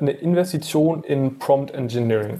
Eine 0.00 0.12
Investition 0.12 1.04
in 1.04 1.38
Prompt 1.38 1.74
Engineering. 1.74 2.38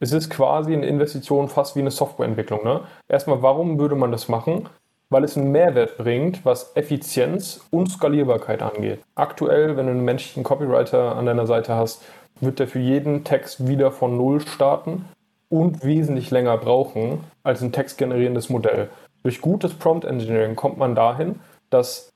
Es 0.00 0.12
ist 0.12 0.30
quasi 0.30 0.72
eine 0.72 0.86
Investition 0.86 1.50
fast 1.50 1.76
wie 1.76 1.80
eine 1.80 1.90
Softwareentwicklung. 1.90 2.64
Ne? 2.64 2.80
Erstmal, 3.08 3.42
warum 3.42 3.78
würde 3.78 3.94
man 3.94 4.10
das 4.10 4.30
machen? 4.30 4.70
Weil 5.10 5.24
es 5.24 5.36
einen 5.36 5.52
Mehrwert 5.52 5.98
bringt, 5.98 6.46
was 6.46 6.74
Effizienz 6.74 7.60
und 7.70 7.90
Skalierbarkeit 7.90 8.62
angeht. 8.62 9.00
Aktuell, 9.16 9.76
wenn 9.76 9.84
du 9.84 9.92
einen 9.92 10.04
menschlichen 10.06 10.44
Copywriter 10.44 11.14
an 11.14 11.26
deiner 11.26 11.46
Seite 11.46 11.74
hast, 11.74 12.00
wird 12.40 12.58
der 12.58 12.68
für 12.68 12.78
jeden 12.78 13.22
Text 13.22 13.68
wieder 13.68 13.92
von 13.92 14.16
Null 14.16 14.40
starten 14.40 15.04
und 15.50 15.84
wesentlich 15.84 16.30
länger 16.30 16.56
brauchen 16.56 17.20
als 17.42 17.60
ein 17.60 17.72
textgenerierendes 17.72 18.48
Modell. 18.48 18.88
Durch 19.22 19.40
gutes 19.40 19.74
Prompt 19.74 20.04
Engineering 20.04 20.56
kommt 20.56 20.78
man 20.78 20.94
dahin, 20.94 21.40
dass 21.70 22.12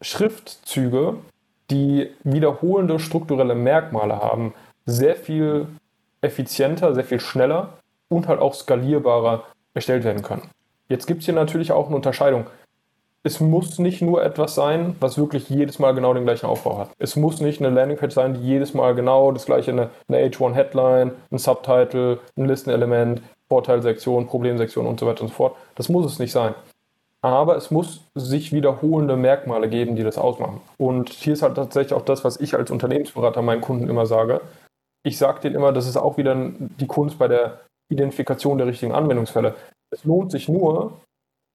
Schriftzüge, 0.00 1.16
die 1.70 2.10
wiederholende 2.24 2.98
strukturelle 2.98 3.54
Merkmale 3.54 4.20
haben, 4.20 4.54
sehr 4.86 5.16
viel 5.16 5.66
effizienter, 6.20 6.94
sehr 6.94 7.04
viel 7.04 7.20
schneller 7.20 7.74
und 8.08 8.26
halt 8.26 8.40
auch 8.40 8.54
skalierbarer 8.54 9.44
erstellt 9.74 10.04
werden 10.04 10.22
können. 10.22 10.48
Jetzt 10.88 11.06
gibt 11.06 11.20
es 11.20 11.26
hier 11.26 11.34
natürlich 11.34 11.72
auch 11.72 11.86
eine 11.88 11.96
Unterscheidung 11.96 12.46
es 13.28 13.40
muss 13.40 13.78
nicht 13.78 14.00
nur 14.00 14.22
etwas 14.22 14.54
sein, 14.54 14.96
was 15.00 15.18
wirklich 15.18 15.50
jedes 15.50 15.78
Mal 15.78 15.92
genau 15.94 16.14
den 16.14 16.24
gleichen 16.24 16.46
Aufbau 16.46 16.78
hat. 16.78 16.90
Es 16.98 17.16
muss 17.16 17.40
nicht 17.40 17.60
eine 17.60 17.74
Landingpage 17.74 18.14
sein, 18.14 18.34
die 18.34 18.40
jedes 18.40 18.74
Mal 18.74 18.94
genau 18.94 19.32
das 19.32 19.44
gleiche, 19.44 19.72
eine, 19.72 19.90
eine 20.08 20.28
H1-Headline, 20.28 21.12
ein 21.30 21.38
Subtitle, 21.38 22.20
ein 22.36 22.46
Listenelement, 22.46 23.20
Vorteilsektion, 23.48 24.26
Problemsektion 24.26 24.86
und 24.86 25.00
so 25.00 25.06
weiter 25.06 25.22
und 25.22 25.28
so 25.28 25.34
fort. 25.34 25.56
Das 25.74 25.88
muss 25.88 26.06
es 26.06 26.18
nicht 26.18 26.32
sein. 26.32 26.54
Aber 27.20 27.56
es 27.56 27.70
muss 27.70 28.02
sich 28.14 28.52
wiederholende 28.52 29.16
Merkmale 29.16 29.68
geben, 29.68 29.96
die 29.96 30.04
das 30.04 30.18
ausmachen. 30.18 30.60
Und 30.76 31.10
hier 31.10 31.32
ist 31.32 31.42
halt 31.42 31.56
tatsächlich 31.56 31.94
auch 31.94 32.04
das, 32.04 32.22
was 32.24 32.38
ich 32.38 32.54
als 32.54 32.70
Unternehmensberater 32.70 33.42
meinen 33.42 33.60
Kunden 33.60 33.88
immer 33.88 34.06
sage. 34.06 34.40
Ich 35.02 35.18
sage 35.18 35.40
denen 35.40 35.56
immer, 35.56 35.72
das 35.72 35.88
ist 35.88 35.96
auch 35.96 36.16
wieder 36.16 36.36
die 36.36 36.86
Kunst 36.86 37.18
bei 37.18 37.26
der 37.26 37.60
Identifikation 37.90 38.58
der 38.58 38.66
richtigen 38.66 38.92
Anwendungsfälle. 38.92 39.56
Es 39.90 40.04
lohnt 40.04 40.30
sich 40.30 40.48
nur, 40.48 40.92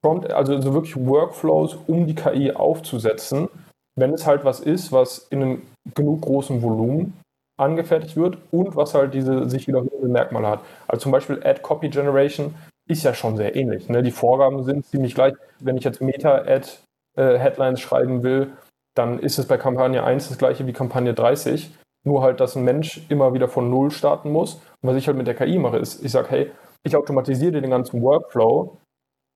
also 0.03 0.59
so 0.59 0.73
wirklich 0.73 0.97
Workflows, 0.97 1.77
um 1.88 2.07
die 2.07 2.15
KI 2.15 2.51
aufzusetzen, 2.51 3.47
wenn 3.95 4.13
es 4.13 4.25
halt 4.25 4.43
was 4.43 4.59
ist, 4.59 4.91
was 4.91 5.27
in 5.29 5.41
einem 5.41 5.62
genug 5.95 6.21
großen 6.21 6.62
Volumen 6.62 7.13
angefertigt 7.57 8.15
wird 8.15 8.38
und 8.51 8.75
was 8.75 8.93
halt 8.93 9.13
diese 9.13 9.50
sich 9.50 9.67
wiederholenden 9.67 10.12
Merkmale 10.12 10.48
hat. 10.48 10.60
Also 10.88 11.03
zum 11.03 11.12
Beispiel 11.12 11.41
Ad 11.43 11.62
Copy 11.62 11.89
Generation 11.89 12.55
ist 12.88 13.03
ja 13.03 13.13
schon 13.13 13.38
sehr 13.38 13.55
ähnlich. 13.55 13.89
Ne? 13.89 14.03
Die 14.03 14.12
Vorgaben 14.12 14.63
sind 14.63 14.86
ziemlich 14.86 15.15
gleich. 15.15 15.33
Wenn 15.60 15.77
ich 15.77 15.83
jetzt 15.83 16.01
Meta-Ad 16.01 16.67
äh, 17.15 17.77
schreiben 17.77 18.23
will, 18.23 18.51
dann 18.95 19.19
ist 19.19 19.39
es 19.39 19.47
bei 19.47 19.58
Kampagne 19.58 20.04
1 20.04 20.30
das 20.30 20.38
gleiche 20.38 20.67
wie 20.67 20.73
Kampagne 20.73 21.13
30. 21.13 21.73
Nur 22.06 22.21
halt, 22.21 22.39
dass 22.39 22.56
ein 22.56 22.63
Mensch 22.63 23.06
immer 23.10 23.34
wieder 23.34 23.47
von 23.47 23.69
Null 23.69 23.91
starten 23.91 24.32
muss. 24.32 24.56
Und 24.56 24.89
was 24.89 24.97
ich 24.97 25.08
halt 25.08 25.17
mit 25.17 25.27
der 25.27 25.36
KI 25.36 25.58
mache, 25.58 25.77
ist, 25.77 26.04
ich 26.04 26.12
sage, 26.12 26.30
hey, 26.30 26.51
ich 26.84 26.95
automatisiere 26.95 27.62
den 27.62 27.69
ganzen 27.69 28.01
Workflow 28.01 28.77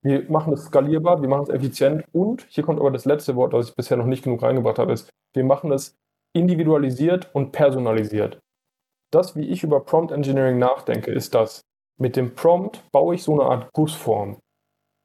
wir 0.04 0.30
machen 0.30 0.54
es 0.54 0.66
skalierbar, 0.66 1.22
wir 1.22 1.30
machen 1.30 1.44
es 1.44 1.50
effizient 1.50 2.06
und, 2.14 2.46
hier 2.50 2.64
kommt 2.64 2.80
aber 2.80 2.92
das 2.92 3.06
letzte 3.06 3.36
Wort, 3.36 3.54
das 3.54 3.70
ich 3.70 3.76
bisher 3.76 3.98
noch 3.98 4.06
nicht 4.06 4.24
genug 4.24 4.42
reingebracht 4.44 4.80
habe, 4.80 4.94
ist, 4.94 5.10
wir 5.34 5.44
machen 5.44 5.72
es 5.72 5.96
individualisiert 6.34 7.30
und 7.34 7.52
personalisiert. 7.52 8.40
Das, 9.12 9.36
wie 9.36 9.48
ich 9.48 9.64
über 9.64 9.80
Prompt 9.80 10.12
Engineering 10.12 10.60
nachdenke, 10.60 11.12
ist 11.12 11.34
das, 11.34 11.62
mit 12.00 12.16
dem 12.16 12.36
Prompt 12.36 12.84
baue 12.92 13.16
ich 13.16 13.24
so 13.24 13.34
eine 13.34 13.50
Art 13.50 13.72
Gussform. 13.74 14.38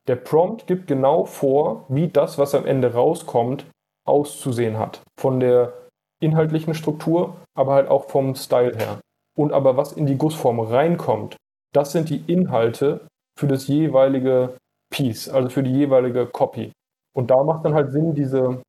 Der 0.09 0.17
Prompt 0.17 0.67
gibt 0.67 0.89
genau 0.89 1.25
vor, 1.25 1.87
wie 1.89 2.09
das, 2.09 2.37
was 2.37 2.55
am 2.55 2.67
Ende 2.67 2.93
rauskommt, 2.93 3.67
auszusehen 4.05 4.79
hat. 4.79 5.03
Von 5.19 5.39
der 5.39 5.73
inhaltlichen 6.21 6.75
Struktur, 6.75 7.37
aber 7.57 7.75
halt 7.75 7.89
auch 7.89 8.09
vom 8.09 8.35
Style 8.35 8.77
her. 8.77 9.01
Und 9.39 9.53
aber 9.53 9.77
was 9.77 9.93
in 9.93 10.07
die 10.07 10.19
Gussform 10.19 10.61
reinkommt, 10.61 11.37
das 11.73 11.93
sind 11.93 12.11
die 12.11 12.25
Inhalte 12.31 13.07
für 13.39 13.47
das 13.47 13.67
jeweilige 13.69 14.57
Piece, 14.93 15.29
also 15.29 15.49
für 15.49 15.63
die 15.63 15.73
jeweilige 15.73 16.27
Copy. 16.27 16.73
Und 17.15 17.31
da 17.31 17.43
macht 17.43 17.65
dann 17.65 17.75
halt 17.75 17.93
Sinn, 17.93 18.15
diese, 18.15 18.61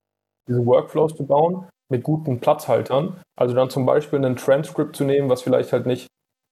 diese 0.48 0.66
Workflows 0.66 1.16
zu 1.16 1.26
bauen 1.26 1.68
mit 1.94 2.04
guten 2.04 2.40
Platzhaltern. 2.40 3.22
Also 3.38 3.54
dann 3.54 3.70
zum 3.70 3.86
Beispiel 3.86 4.24
ein 4.26 4.36
Transcript 4.36 4.96
zu 4.96 5.04
nehmen, 5.04 5.30
was 5.30 5.44
vielleicht 5.44 5.72
halt 5.72 5.86
nicht 5.86 6.08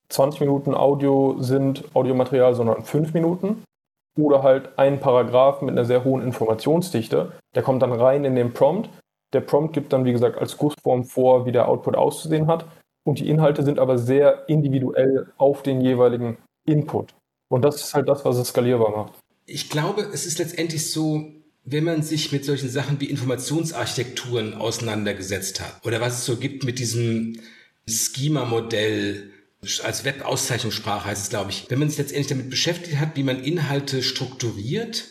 20 0.10 0.42
Minuten 0.42 0.76
Audio 0.76 1.38
sind, 1.40 1.84
Audiomaterial, 1.96 2.54
sondern 2.54 2.84
5 2.84 3.14
Minuten. 3.14 3.64
Oder 4.20 4.44
halt 4.44 4.78
ein 4.78 5.00
Paragraph 5.00 5.62
mit 5.62 5.72
einer 5.72 5.86
sehr 5.86 6.04
hohen 6.04 6.22
Informationsdichte. 6.22 7.32
Der 7.56 7.64
kommt 7.64 7.82
dann 7.82 7.94
rein 7.94 8.24
in 8.24 8.36
den 8.36 8.54
Prompt. 8.54 8.90
Der 9.34 9.42
Prompt 9.42 9.74
gibt 9.74 9.94
dann, 9.94 10.06
wie 10.06 10.12
gesagt, 10.12 10.38
als 10.38 10.58
Gussform 10.58 11.06
vor, 11.06 11.46
wie 11.46 11.52
der 11.52 11.68
Output 11.68 11.96
auszusehen 11.96 12.48
hat. 12.48 12.66
Und 13.04 13.20
die 13.20 13.30
Inhalte 13.30 13.64
sind 13.64 13.80
aber 13.80 13.98
sehr 13.98 14.48
individuell 14.48 15.32
auf 15.38 15.64
den 15.64 15.82
jeweiligen 15.82 16.38
Input. 16.68 17.16
Und 17.50 17.64
das 17.64 17.78
ist 17.78 17.96
halt 17.96 18.08
das, 18.08 18.24
was 18.26 18.38
es 18.38 18.50
skalierbar 18.50 18.92
macht 18.92 19.14
ich 19.52 19.70
glaube, 19.70 20.02
es 20.02 20.26
ist 20.26 20.40
letztendlich 20.40 20.92
so, 20.92 21.30
wenn 21.64 21.84
man 21.84 22.02
sich 22.02 22.32
mit 22.32 22.44
solchen 22.46 22.70
Sachen 22.70 23.00
wie 23.00 23.06
Informationsarchitekturen 23.06 24.56
auseinandergesetzt 24.56 25.62
hat 25.62 25.86
oder 25.86 26.02
was 26.02 26.20
es 26.20 26.26
so 26.26 26.38
gibt 26.38 26.64
mit 26.64 26.80
diesem 26.80 27.40
Schema-Modell, 27.88 29.32
als 29.84 30.06
Web-Auszeichnungssprache 30.06 31.06
heißt 31.06 31.24
es, 31.24 31.30
glaube 31.30 31.52
ich, 31.52 31.70
wenn 31.70 31.80
man 31.80 31.90
sich 31.90 32.00
letztendlich 32.00 32.28
damit 32.28 32.50
beschäftigt 32.50 33.00
hat, 33.00 33.16
wie 33.16 33.24
man 33.24 33.44
Inhalte 33.44 34.02
strukturiert 34.02 35.06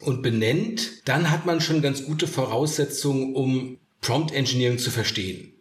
und 0.00 0.22
benennt, 0.22 1.08
dann 1.08 1.30
hat 1.30 1.44
man 1.44 1.60
schon 1.60 1.82
ganz 1.82 2.04
gute 2.04 2.26
Voraussetzungen, 2.26 3.34
um 3.34 3.78
Prompt 4.00 4.32
Engineering 4.32 4.78
zu 4.78 4.90
verstehen. 4.90 5.52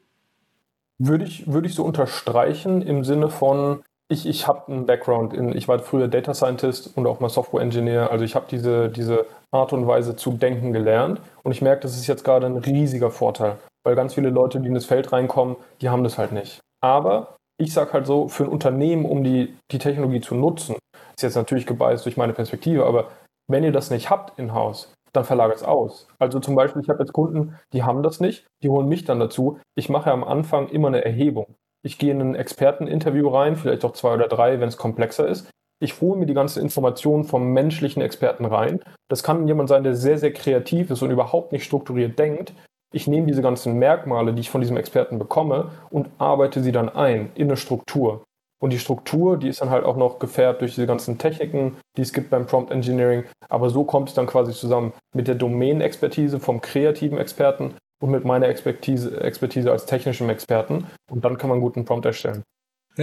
Würde 1.00 1.26
ich, 1.26 1.48
würde 1.48 1.68
ich 1.68 1.76
so 1.76 1.84
unterstreichen 1.84 2.82
im 2.82 3.04
Sinne 3.04 3.30
von, 3.30 3.82
ich, 4.10 4.26
ich 4.26 4.48
habe 4.48 4.72
einen 4.72 4.86
Background 4.86 5.34
in, 5.34 5.56
ich 5.56 5.68
war 5.68 5.80
früher 5.80 6.08
Data 6.08 6.34
Scientist 6.34 6.96
und 6.96 7.08
auch 7.08 7.20
mal 7.20 7.30
Software 7.30 7.62
Engineer. 7.62 8.12
Also 8.12 8.26
ich 8.26 8.36
habe 8.36 8.48
diese, 8.50 8.90
diese 8.90 9.26
Art 9.52 9.74
und 9.74 9.88
Weise 9.88 10.16
zu 10.16 10.32
denken 10.32 10.74
gelernt 10.74 11.22
und 11.44 11.52
ich 11.52 11.62
merke, 11.62 11.82
das 11.82 11.96
ist 11.96 12.08
jetzt 12.08 12.24
gerade 12.24 12.46
ein 12.46 12.58
riesiger 12.58 13.12
Vorteil, 13.12 13.58
weil 13.84 13.96
ganz 13.96 14.14
viele 14.14 14.30
Leute, 14.30 14.60
die 14.60 14.68
in 14.68 14.76
das 14.76 14.86
Feld 14.86 15.12
reinkommen, 15.12 15.56
die 15.82 15.90
haben 15.90 16.04
das 16.04 16.18
halt 16.18 16.32
nicht. 16.32 16.60
Aber 16.82 17.36
ich 17.60 17.74
sage 17.74 17.94
halt 17.94 18.06
so, 18.06 18.28
für 18.28 18.44
ein 18.44 18.50
Unternehmen, 18.50 19.06
um 19.06 19.24
die, 19.24 19.56
die 19.72 19.80
Technologie 19.80 20.22
zu 20.22 20.36
nutzen, 20.36 20.76
ist 21.16 21.24
jetzt 21.24 21.36
natürlich 21.36 21.66
gebeißt 21.66 22.06
durch 22.06 22.18
meine 22.18 22.34
Perspektive, 22.34 22.86
aber 22.86 23.10
wenn 23.50 23.64
ihr 23.64 23.72
das 23.72 23.90
nicht 23.90 24.10
habt 24.10 24.38
in-house, 24.38 24.94
dann 25.14 25.26
verlagert 25.26 25.58
es 25.58 25.64
aus. 25.64 26.08
Also 26.20 26.40
zum 26.40 26.56
Beispiel, 26.56 26.82
ich 26.82 26.90
habe 26.90 27.00
jetzt 27.00 27.14
Kunden, 27.14 27.56
die 27.74 27.84
haben 27.84 28.04
das 28.04 28.20
nicht, 28.20 28.46
die 28.64 28.70
holen 28.70 28.88
mich 28.88 29.06
dann 29.06 29.20
dazu. 29.20 29.60
Ich 29.76 29.90
mache 29.90 30.12
am 30.12 30.24
Anfang 30.24 30.70
immer 30.70 30.88
eine 30.88 31.04
Erhebung. 31.04 31.56
Ich 31.84 31.98
gehe 31.98 32.12
in 32.12 32.22
ein 32.22 32.36
Experteninterview 32.36 33.28
rein, 33.30 33.56
vielleicht 33.56 33.86
auch 33.86 33.94
zwei 33.94 34.14
oder 34.14 34.28
drei, 34.28 34.60
wenn 34.60 34.68
es 34.68 34.78
komplexer 34.78 35.28
ist. 35.28 35.50
Ich 35.82 36.02
hole 36.02 36.20
mir 36.20 36.26
die 36.26 36.34
ganzen 36.34 36.62
Informationen 36.62 37.24
vom 37.24 37.54
menschlichen 37.54 38.02
Experten 38.02 38.46
rein. 38.46 38.82
Das 39.08 39.24
kann 39.24 39.48
jemand 39.48 39.70
sein, 39.70 39.84
der 39.84 39.96
sehr, 39.96 40.18
sehr 40.18 40.34
kreativ 40.34 40.92
ist 40.92 41.02
und 41.02 41.12
überhaupt 41.12 41.54
nicht 41.54 41.64
strukturiert 41.64 42.20
denkt. 42.20 42.54
Ich 42.94 43.08
nehme 43.08 43.28
diese 43.28 43.42
ganzen 43.42 43.78
Merkmale, 43.78 44.34
die 44.34 44.42
ich 44.42 44.50
von 44.50 44.62
diesem 44.62 44.78
Experten 44.78 45.20
bekomme, 45.20 45.72
und 45.90 46.10
arbeite 46.18 46.62
sie 46.62 46.72
dann 46.72 46.90
ein 46.90 47.32
in 47.36 47.48
eine 47.48 47.58
Struktur. 47.58 48.24
Und 48.62 48.74
die 48.74 48.80
Struktur, 48.80 49.38
die 49.38 49.48
ist 49.48 49.62
dann 49.62 49.70
halt 49.70 49.86
auch 49.86 49.96
noch 49.96 50.20
gefärbt 50.20 50.62
durch 50.62 50.76
diese 50.76 50.88
ganzen 50.88 51.18
Techniken, 51.18 51.78
die 51.96 52.02
es 52.02 52.12
gibt 52.12 52.30
beim 52.30 52.46
Prompt 52.46 52.72
Engineering. 52.72 53.24
Aber 53.48 53.70
so 53.70 53.86
kommt 53.86 54.10
es 54.10 54.16
dann 54.16 54.28
quasi 54.28 54.52
zusammen 54.52 54.92
mit 55.16 55.30
der 55.30 55.36
Domänenexpertise 55.36 56.40
vom 56.40 56.60
kreativen 56.60 57.18
Experten 57.18 57.76
und 58.02 58.12
mit 58.12 58.26
meiner 58.26 58.50
Expertise, 58.50 59.22
Expertise 59.22 59.72
als 59.72 59.86
technischem 59.86 60.30
Experten. 60.30 60.88
Und 61.10 61.24
dann 61.24 61.38
kann 61.38 61.50
man 61.50 61.58
einen 61.58 61.64
guten 61.64 61.86
Prompt 61.86 62.06
erstellen. 62.06 62.44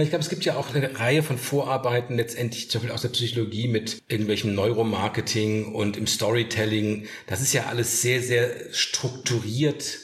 Ich 0.03 0.09
glaube, 0.09 0.23
es 0.23 0.29
gibt 0.29 0.45
ja 0.45 0.55
auch 0.55 0.75
eine 0.75 0.99
Reihe 0.99 1.23
von 1.23 1.39
Vorarbeiten 1.39 2.17
letztendlich, 2.17 2.69
zum 2.69 2.81
Beispiel 2.81 2.93
aus 2.93 3.01
der 3.01 3.09
Psychologie 3.09 3.67
mit 3.67 4.03
irgendwelchem 4.07 4.53
Neuromarketing 4.53 5.73
und 5.73 5.97
im 5.97 6.05
Storytelling. 6.05 7.07
Das 7.25 7.41
ist 7.41 7.53
ja 7.53 7.65
alles 7.65 8.03
sehr, 8.03 8.21
sehr 8.21 8.71
strukturiert, 8.71 9.97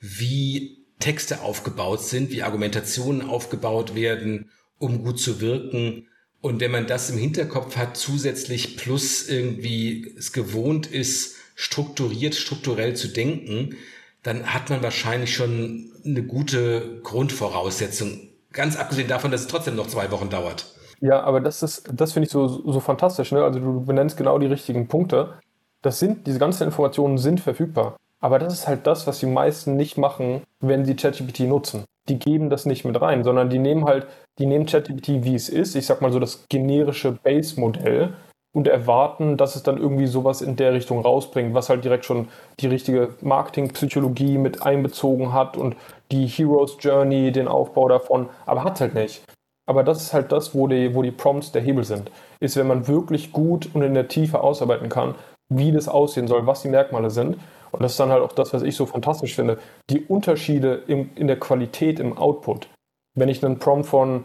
wie 0.00 0.86
Texte 1.00 1.40
aufgebaut 1.40 2.04
sind, 2.04 2.30
wie 2.30 2.44
Argumentationen 2.44 3.22
aufgebaut 3.22 3.96
werden, 3.96 4.50
um 4.78 5.02
gut 5.02 5.18
zu 5.18 5.40
wirken. 5.40 6.06
Und 6.40 6.60
wenn 6.60 6.70
man 6.70 6.86
das 6.86 7.10
im 7.10 7.18
Hinterkopf 7.18 7.76
hat, 7.76 7.96
zusätzlich 7.96 8.76
plus 8.76 9.28
irgendwie 9.28 10.14
es 10.16 10.32
gewohnt 10.32 10.86
ist, 10.86 11.34
strukturiert, 11.56 12.36
strukturell 12.36 12.94
zu 12.94 13.08
denken, 13.08 13.76
dann 14.22 14.54
hat 14.54 14.70
man 14.70 14.82
wahrscheinlich 14.82 15.34
schon 15.34 15.90
eine 16.04 16.22
gute 16.22 17.00
Grundvoraussetzung. 17.02 18.29
Ganz 18.52 18.76
abgesehen 18.76 19.08
davon, 19.08 19.30
dass 19.30 19.42
es 19.42 19.46
trotzdem 19.46 19.76
noch 19.76 19.86
zwei 19.86 20.10
Wochen 20.10 20.28
dauert. 20.28 20.66
Ja, 21.00 21.22
aber 21.22 21.40
das 21.40 21.62
ist, 21.62 21.88
das 21.92 22.12
finde 22.12 22.26
ich 22.26 22.32
so, 22.32 22.46
so 22.46 22.80
fantastisch. 22.80 23.32
Ne? 23.32 23.42
Also 23.42 23.58
du 23.58 23.80
benennst 23.84 24.16
genau 24.16 24.38
die 24.38 24.46
richtigen 24.46 24.88
Punkte. 24.88 25.34
Das 25.82 25.98
sind, 25.98 26.26
diese 26.26 26.38
ganzen 26.38 26.64
Informationen 26.64 27.16
sind 27.16 27.40
verfügbar. 27.40 27.96
Aber 28.20 28.38
das 28.38 28.52
ist 28.52 28.68
halt 28.68 28.86
das, 28.86 29.06
was 29.06 29.18
die 29.18 29.26
meisten 29.26 29.76
nicht 29.76 29.96
machen, 29.96 30.42
wenn 30.60 30.84
sie 30.84 30.94
ChatGPT 30.94 31.40
nutzen. 31.40 31.84
Die 32.08 32.18
geben 32.18 32.50
das 32.50 32.66
nicht 32.66 32.84
mit 32.84 33.00
rein, 33.00 33.24
sondern 33.24 33.48
die 33.48 33.58
nehmen 33.58 33.86
halt, 33.86 34.06
die 34.38 34.46
nehmen 34.46 34.66
ChatGPT 34.66 35.24
wie 35.24 35.34
es 35.34 35.48
ist, 35.48 35.74
ich 35.74 35.86
sag 35.86 36.02
mal 36.02 36.12
so 36.12 36.18
das 36.18 36.44
generische 36.48 37.12
Base-Modell 37.12 38.12
und 38.52 38.66
erwarten, 38.66 39.36
dass 39.36 39.56
es 39.56 39.62
dann 39.62 39.78
irgendwie 39.78 40.06
sowas 40.06 40.42
in 40.42 40.56
der 40.56 40.72
Richtung 40.74 41.00
rausbringt, 41.00 41.54
was 41.54 41.70
halt 41.70 41.84
direkt 41.84 42.04
schon 42.04 42.28
die 42.58 42.66
richtige 42.66 43.14
Marketingpsychologie 43.22 44.38
mit 44.38 44.62
einbezogen 44.62 45.32
hat 45.32 45.56
und 45.56 45.76
die 46.10 46.26
Heroes 46.26 46.76
Journey, 46.80 47.32
den 47.32 47.48
Aufbau 47.48 47.88
davon, 47.88 48.28
aber 48.46 48.64
hat 48.64 48.80
halt 48.80 48.94
nicht. 48.94 49.22
Aber 49.66 49.84
das 49.84 50.02
ist 50.02 50.12
halt 50.12 50.32
das, 50.32 50.54
wo 50.54 50.66
die, 50.66 50.94
wo 50.94 51.02
die 51.02 51.12
Prompts 51.12 51.52
der 51.52 51.62
Hebel 51.62 51.84
sind. 51.84 52.10
Ist, 52.40 52.56
wenn 52.56 52.66
man 52.66 52.88
wirklich 52.88 53.32
gut 53.32 53.70
und 53.72 53.82
in 53.82 53.94
der 53.94 54.08
Tiefe 54.08 54.40
ausarbeiten 54.40 54.88
kann, 54.88 55.14
wie 55.48 55.70
das 55.72 55.88
aussehen 55.88 56.26
soll, 56.26 56.46
was 56.46 56.62
die 56.62 56.68
Merkmale 56.68 57.10
sind. 57.10 57.36
Und 57.70 57.82
das 57.82 57.92
ist 57.92 58.00
dann 58.00 58.10
halt 58.10 58.22
auch 58.22 58.32
das, 58.32 58.52
was 58.52 58.62
ich 58.62 58.74
so 58.74 58.86
fantastisch 58.86 59.34
finde. 59.34 59.58
Die 59.88 60.00
Unterschiede 60.00 60.82
im, 60.86 61.10
in 61.14 61.28
der 61.28 61.38
Qualität 61.38 62.00
im 62.00 62.18
Output. 62.18 62.68
Wenn 63.14 63.28
ich 63.28 63.44
einen 63.44 63.58
Prompt 63.58 63.86
von 63.86 64.24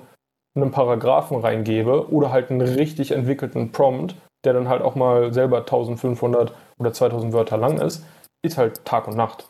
einem 0.56 0.72
Paragraphen 0.72 1.40
reingebe 1.40 2.12
oder 2.12 2.32
halt 2.32 2.50
einen 2.50 2.62
richtig 2.62 3.12
entwickelten 3.12 3.72
Prompt, 3.72 4.16
der 4.46 4.54
dann 4.54 4.70
halt 4.70 4.82
auch 4.82 4.96
mal 4.96 5.34
selber 5.34 5.60
1500 5.60 6.54
oder 6.78 6.94
2000 6.94 7.34
Wörter 7.34 7.58
lang 7.58 7.80
ist, 7.80 8.04
ist 8.42 8.58
halt 8.58 8.86
Tag 8.86 9.08
und 9.08 9.18
Nacht. 9.18 9.50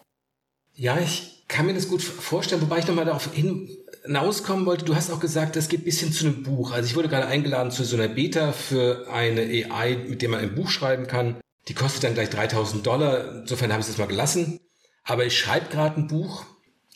Ja, 0.73 0.97
ich 0.97 1.34
kann 1.47 1.67
mir 1.67 1.73
das 1.73 1.87
gut 1.87 2.01
vorstellen, 2.01 2.61
wobei 2.61 2.79
ich 2.79 2.87
nochmal 2.87 3.05
darauf 3.05 3.29
hinauskommen 3.33 4.65
wollte. 4.65 4.85
Du 4.85 4.95
hast 4.95 5.11
auch 5.11 5.19
gesagt, 5.19 5.55
es 5.55 5.69
geht 5.69 5.85
bisschen 5.85 6.11
zu 6.11 6.25
einem 6.25 6.43
Buch. 6.43 6.71
Also 6.71 6.89
ich 6.89 6.95
wurde 6.95 7.09
gerade 7.09 7.27
eingeladen 7.27 7.71
zu 7.71 7.83
so 7.83 7.95
einer 7.95 8.07
Beta 8.07 8.51
für 8.51 9.07
eine 9.11 9.41
AI, 9.41 9.97
mit 10.07 10.21
der 10.21 10.29
man 10.29 10.39
ein 10.39 10.55
Buch 10.55 10.69
schreiben 10.69 11.07
kann. 11.07 11.37
Die 11.67 11.73
kostet 11.73 12.03
dann 12.03 12.13
gleich 12.13 12.29
3000 12.29 12.85
Dollar. 12.85 13.41
Insofern 13.41 13.71
habe 13.71 13.81
ich 13.81 13.87
es 13.87 13.97
mal 13.97 14.07
gelassen. 14.07 14.59
Aber 15.03 15.25
ich 15.25 15.37
schreibe 15.37 15.69
gerade 15.69 15.99
ein 15.99 16.07
Buch. 16.07 16.45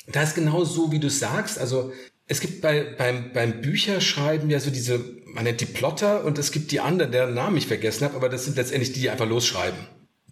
Da 0.07 0.23
ist 0.23 0.35
genau 0.35 0.65
so, 0.65 0.91
wie 0.91 0.99
du 0.99 1.09
sagst. 1.09 1.59
Also 1.59 1.91
es 2.27 2.39
gibt 2.39 2.61
bei, 2.61 2.83
beim, 2.97 3.31
beim 3.33 3.61
Bücherschreiben 3.61 4.49
ja 4.49 4.59
so 4.59 4.71
diese, 4.71 4.99
man 5.25 5.43
nennt 5.43 5.61
die 5.61 5.65
Plotter 5.65 6.23
und 6.25 6.37
es 6.37 6.51
gibt 6.51 6.71
die 6.71 6.79
anderen, 6.79 7.11
deren 7.11 7.33
Namen 7.33 7.57
ich 7.57 7.67
vergessen 7.67 8.05
habe, 8.05 8.15
aber 8.15 8.29
das 8.29 8.45
sind 8.45 8.55
letztendlich 8.55 8.93
die, 8.93 9.01
die 9.01 9.09
einfach 9.09 9.27
losschreiben. 9.27 9.79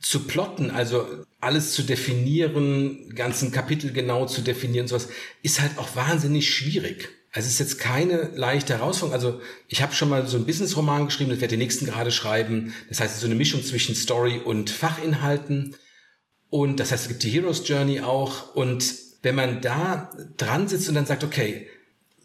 Zu 0.01 0.21
plotten, 0.21 0.71
also 0.71 1.05
alles 1.39 1.73
zu 1.73 1.83
definieren, 1.83 3.13
ganzen 3.15 3.51
Kapitel 3.51 3.91
genau 3.91 4.25
zu 4.25 4.41
definieren, 4.41 4.87
sowas, 4.87 5.09
ist 5.43 5.61
halt 5.61 5.77
auch 5.77 5.95
wahnsinnig 5.95 6.49
schwierig. 6.49 7.09
Also 7.31 7.47
es 7.47 7.53
ist 7.53 7.59
jetzt 7.59 7.79
keine 7.79 8.31
leichte 8.35 8.73
Herausforderung. 8.73 9.13
Also 9.13 9.41
ich 9.67 9.81
habe 9.81 9.93
schon 9.93 10.09
mal 10.09 10.25
so 10.27 10.37
einen 10.37 10.45
Business-Roman 10.45 11.05
geschrieben, 11.05 11.29
das 11.29 11.39
werde 11.39 11.51
den 11.51 11.59
nächsten 11.59 11.85
gerade 11.85 12.11
schreiben. 12.11 12.73
Das 12.89 12.99
heißt, 12.99 13.19
so 13.19 13.27
eine 13.27 13.35
Mischung 13.35 13.63
zwischen 13.63 13.95
Story 13.95 14.41
und 14.43 14.69
Fachinhalten. 14.69 15.75
Und 16.49 16.79
das 16.79 16.91
heißt, 16.91 17.03
es 17.03 17.09
gibt 17.09 17.23
die 17.23 17.29
Hero's 17.29 17.67
Journey 17.67 18.01
auch. 18.01 18.55
Und 18.55 18.95
wenn 19.21 19.35
man 19.35 19.61
da 19.61 20.09
dran 20.37 20.67
sitzt 20.67 20.89
und 20.89 20.95
dann 20.95 21.05
sagt, 21.05 21.23
okay, 21.23 21.67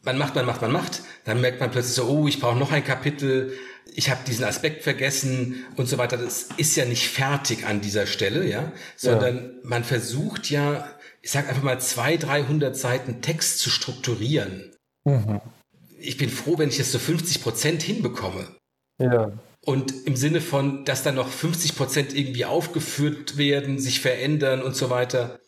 man 0.03 0.19
macht, 0.19 0.35
man 0.35 0.47
macht, 0.47 0.63
man 0.63 0.73
macht, 0.73 1.03
dann 1.25 1.41
merkt 1.41 1.61
man 1.61 1.71
plötzlich 1.71 1.95
so, 1.95 2.07
oh, 2.07 2.27
ich 2.27 2.41
brauche 2.41 2.57
noch 2.57 2.73
ein 2.73 2.85
Kapitel, 2.85 3.53
ich 3.95 4.11
habe 4.11 4.21
diesen 4.27 4.45
Aspekt 4.45 4.83
vergessen 4.83 5.65
und 5.77 5.87
so 5.87 5.99
weiter. 5.99 6.17
Das 6.17 6.49
ist 6.57 6.77
ja 6.77 6.85
nicht 6.85 7.09
fertig 7.09 7.67
an 7.67 7.81
dieser 7.81 8.07
Stelle, 8.07 8.49
ja, 8.49 8.73
sondern 8.97 9.37
ja. 9.37 9.51
man 9.63 9.85
versucht 9.85 10.51
ja, 10.51 10.89
ich 11.21 11.31
sag 11.31 11.49
einfach 11.49 11.63
mal 11.63 11.81
zwei, 11.81 12.17
dreihundert 12.17 12.77
Seiten 12.77 13.23
Text 13.23 13.59
zu 13.59 13.71
strukturieren. 13.71 14.73
Mhm. 15.05 15.41
Ich 15.99 16.17
bin 16.17 16.31
froh, 16.31 16.59
wenn 16.59 16.69
ich 16.69 16.79
das 16.79 16.91
so 16.91 16.99
50 16.99 17.43
Prozent 17.43 17.83
hinbekomme. 17.83 18.49
Ja. 18.99 19.33
Und 19.65 20.07
im 20.07 20.17
Sinne 20.17 20.41
von, 20.41 20.85
dass 20.85 21.05
dann 21.05 21.15
noch 21.15 21.29
50 21.29 21.77
Prozent 21.77 22.15
irgendwie 22.17 22.45
aufgeführt 22.45 23.37
werden, 23.37 23.79
sich 23.79 24.01
verändern 24.01 24.61
und 24.63 24.75
so 24.75 24.91
weiter. 24.91 25.39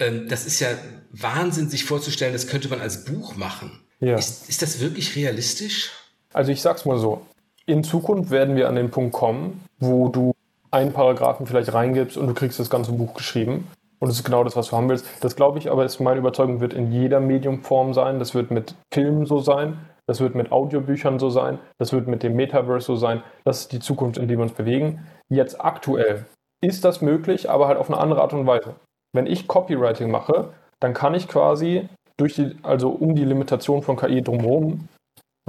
Ähm, 0.00 0.28
das 0.28 0.46
ist 0.46 0.58
ja 0.58 0.68
Wahnsinn, 1.12 1.68
sich 1.68 1.84
vorzustellen, 1.84 2.32
das 2.32 2.48
könnte 2.48 2.68
man 2.68 2.80
als 2.80 3.04
Buch 3.04 3.36
machen. 3.36 3.84
Ja. 4.00 4.16
Ist, 4.16 4.48
ist 4.48 4.62
das 4.62 4.80
wirklich 4.80 5.14
realistisch? 5.14 5.90
Also 6.32 6.50
ich 6.50 6.62
sag's 6.62 6.84
mal 6.84 6.98
so. 6.98 7.26
In 7.66 7.84
Zukunft 7.84 8.30
werden 8.30 8.56
wir 8.56 8.68
an 8.68 8.74
den 8.74 8.90
Punkt 8.90 9.12
kommen, 9.12 9.64
wo 9.78 10.08
du 10.08 10.34
einen 10.70 10.92
Paragraphen 10.92 11.46
vielleicht 11.46 11.72
reingibst 11.72 12.16
und 12.16 12.26
du 12.26 12.34
kriegst 12.34 12.58
das 12.58 12.70
ganze 12.70 12.92
Buch 12.92 13.14
geschrieben. 13.14 13.68
Und 13.98 14.08
das 14.08 14.16
ist 14.16 14.24
genau 14.24 14.44
das, 14.44 14.56
was 14.56 14.68
du 14.68 14.76
haben 14.76 14.88
willst. 14.88 15.06
Das 15.20 15.36
glaube 15.36 15.58
ich 15.58 15.70
aber, 15.70 15.84
ist 15.84 16.00
meine 16.00 16.18
Überzeugung, 16.18 16.60
wird 16.60 16.72
in 16.72 16.90
jeder 16.90 17.20
Mediumform 17.20 17.92
sein. 17.92 18.18
Das 18.18 18.34
wird 18.34 18.50
mit 18.50 18.74
Filmen 18.92 19.26
so 19.26 19.40
sein. 19.40 19.78
Das 20.06 20.20
wird 20.20 20.34
mit 20.34 20.50
Audiobüchern 20.50 21.18
so 21.18 21.28
sein. 21.28 21.58
Das 21.78 21.92
wird 21.92 22.08
mit 22.08 22.22
dem 22.22 22.34
Metaverse 22.34 22.86
so 22.86 22.96
sein. 22.96 23.22
Das 23.44 23.60
ist 23.60 23.72
die 23.72 23.78
Zukunft, 23.78 24.16
in 24.16 24.26
die 24.26 24.36
wir 24.36 24.42
uns 24.42 24.52
bewegen. 24.52 25.06
Jetzt 25.28 25.62
aktuell 25.62 26.24
ist 26.62 26.84
das 26.84 27.02
möglich, 27.02 27.50
aber 27.50 27.68
halt 27.68 27.78
auf 27.78 27.90
eine 27.90 28.00
andere 28.00 28.22
Art 28.22 28.32
und 28.32 28.46
Weise. 28.46 28.74
Wenn 29.12 29.26
ich 29.26 29.46
Copywriting 29.46 30.10
mache, 30.10 30.52
dann 30.80 30.94
kann 30.94 31.14
ich 31.14 31.28
quasi 31.28 31.88
durch 32.16 32.34
die, 32.34 32.56
also 32.62 32.90
um 32.90 33.14
die 33.14 33.24
Limitation 33.24 33.82
von 33.82 33.96
KI 33.96 34.22
drumherum, 34.22 34.88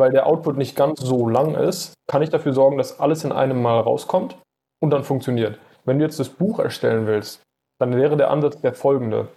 weil 0.02 0.12
der 0.12 0.26
Output 0.26 0.58
nicht 0.58 0.76
ganz 0.76 1.00
so 1.00 1.30
lang 1.30 1.54
ist, 1.54 1.94
kann 2.10 2.24
ich 2.24 2.32
dafür 2.32 2.54
sorgen, 2.54 2.78
dass 2.78 3.00
alles 3.00 3.24
in 3.24 3.32
einem 3.32 3.62
Mal 3.62 3.80
rauskommt 3.80 4.36
und 4.82 4.90
dann 4.90 5.04
funktioniert. 5.04 5.60
Wenn 5.86 6.00
du 6.00 6.06
jetzt 6.06 6.20
das 6.20 6.30
Buch 6.30 6.58
erstellen 6.58 7.06
willst, 7.06 7.44
dann 7.80 7.96
wäre 7.96 8.18
der 8.18 8.32
Ansatz 8.32 8.60
der 8.60 8.74
folgende. 8.74 9.28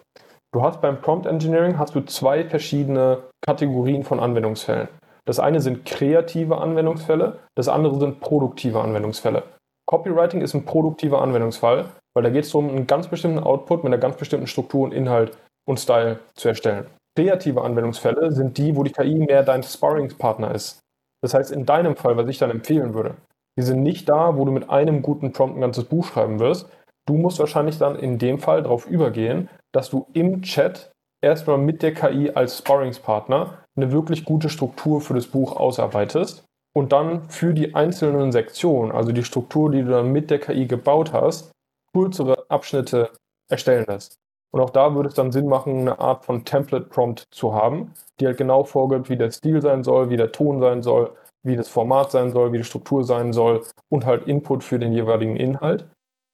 Du 0.54 0.62
hast 0.62 0.80
beim 0.80 1.02
Prompt 1.02 1.26
Engineering 1.26 1.78
hast 1.78 1.94
du 1.94 2.00
zwei 2.00 2.44
verschiedene 2.44 3.24
Kategorien 3.44 4.04
von 4.04 4.20
Anwendungsfällen. 4.20 4.88
Das 5.26 5.38
eine 5.38 5.60
sind 5.60 5.84
kreative 5.84 6.58
Anwendungsfälle, 6.58 7.40
das 7.56 7.68
andere 7.68 7.98
sind 8.00 8.20
produktive 8.20 8.80
Anwendungsfälle. 8.80 9.42
Copywriting 9.86 10.40
ist 10.40 10.54
ein 10.54 10.64
produktiver 10.64 11.20
Anwendungsfall, 11.20 11.90
weil 12.14 12.22
da 12.22 12.30
geht 12.30 12.44
es 12.44 12.52
darum, 12.52 12.70
einen 12.70 12.86
ganz 12.86 13.08
bestimmten 13.08 13.38
Output 13.38 13.84
mit 13.84 13.92
einer 13.92 14.00
ganz 14.00 14.16
bestimmten 14.16 14.46
Struktur 14.46 14.84
und 14.84 14.94
Inhalt 14.94 15.36
und 15.68 15.78
Style 15.78 16.20
zu 16.34 16.48
erstellen. 16.48 16.86
Kreative 17.16 17.62
Anwendungsfälle 17.62 18.32
sind 18.32 18.58
die, 18.58 18.74
wo 18.74 18.82
die 18.82 18.92
KI 18.92 19.14
mehr 19.20 19.42
dein 19.42 19.62
Sparringspartner 19.62 20.54
ist. 20.54 20.80
Das 21.22 21.32
heißt, 21.32 21.52
in 21.52 21.64
deinem 21.64 21.96
Fall, 21.96 22.16
was 22.16 22.28
ich 22.28 22.38
dann 22.38 22.50
empfehlen 22.50 22.94
würde, 22.94 23.16
die 23.56 23.62
sind 23.62 23.82
nicht 23.82 24.08
da, 24.08 24.36
wo 24.36 24.44
du 24.44 24.52
mit 24.52 24.68
einem 24.68 25.00
guten 25.00 25.32
Prompt 25.32 25.56
ein 25.56 25.60
ganzes 25.60 25.84
Buch 25.84 26.06
schreiben 26.06 26.40
wirst. 26.40 26.68
Du 27.06 27.14
musst 27.14 27.38
wahrscheinlich 27.38 27.78
dann 27.78 27.96
in 27.96 28.18
dem 28.18 28.38
Fall 28.38 28.62
darauf 28.62 28.86
übergehen, 28.86 29.48
dass 29.72 29.90
du 29.90 30.06
im 30.12 30.42
Chat 30.42 30.90
erstmal 31.22 31.58
mit 31.58 31.82
der 31.82 31.94
KI 31.94 32.30
als 32.30 32.58
Sparringspartner 32.58 33.64
eine 33.76 33.92
wirklich 33.92 34.24
gute 34.24 34.48
Struktur 34.48 35.00
für 35.00 35.14
das 35.14 35.26
Buch 35.26 35.56
ausarbeitest 35.56 36.44
und 36.74 36.92
dann 36.92 37.28
für 37.30 37.54
die 37.54 37.74
einzelnen 37.74 38.32
Sektionen, 38.32 38.92
also 38.92 39.12
die 39.12 39.24
Struktur, 39.24 39.70
die 39.70 39.82
du 39.82 39.90
dann 39.90 40.12
mit 40.12 40.30
der 40.30 40.40
KI 40.40 40.66
gebaut 40.66 41.12
hast, 41.12 41.52
kürzere 41.92 42.44
Abschnitte 42.48 43.10
erstellen 43.48 43.84
lässt. 43.86 44.16
Und 44.54 44.60
auch 44.60 44.70
da 44.70 44.94
würde 44.94 45.08
es 45.08 45.16
dann 45.16 45.32
Sinn 45.32 45.48
machen, 45.48 45.80
eine 45.80 45.98
Art 45.98 46.24
von 46.24 46.44
Template-Prompt 46.44 47.24
zu 47.32 47.54
haben, 47.54 47.92
die 48.20 48.26
halt 48.26 48.36
genau 48.36 48.62
vorgibt, 48.62 49.10
wie 49.10 49.16
der 49.16 49.32
Stil 49.32 49.60
sein 49.60 49.82
soll, 49.82 50.10
wie 50.10 50.16
der 50.16 50.30
Ton 50.30 50.60
sein 50.60 50.80
soll, 50.80 51.10
wie 51.42 51.56
das 51.56 51.68
Format 51.68 52.12
sein 52.12 52.30
soll, 52.30 52.52
wie 52.52 52.58
die 52.58 52.64
Struktur 52.64 53.02
sein 53.02 53.32
soll 53.32 53.64
und 53.88 54.06
halt 54.06 54.28
Input 54.28 54.62
für 54.62 54.78
den 54.78 54.92
jeweiligen 54.92 55.34
Inhalt. 55.34 55.88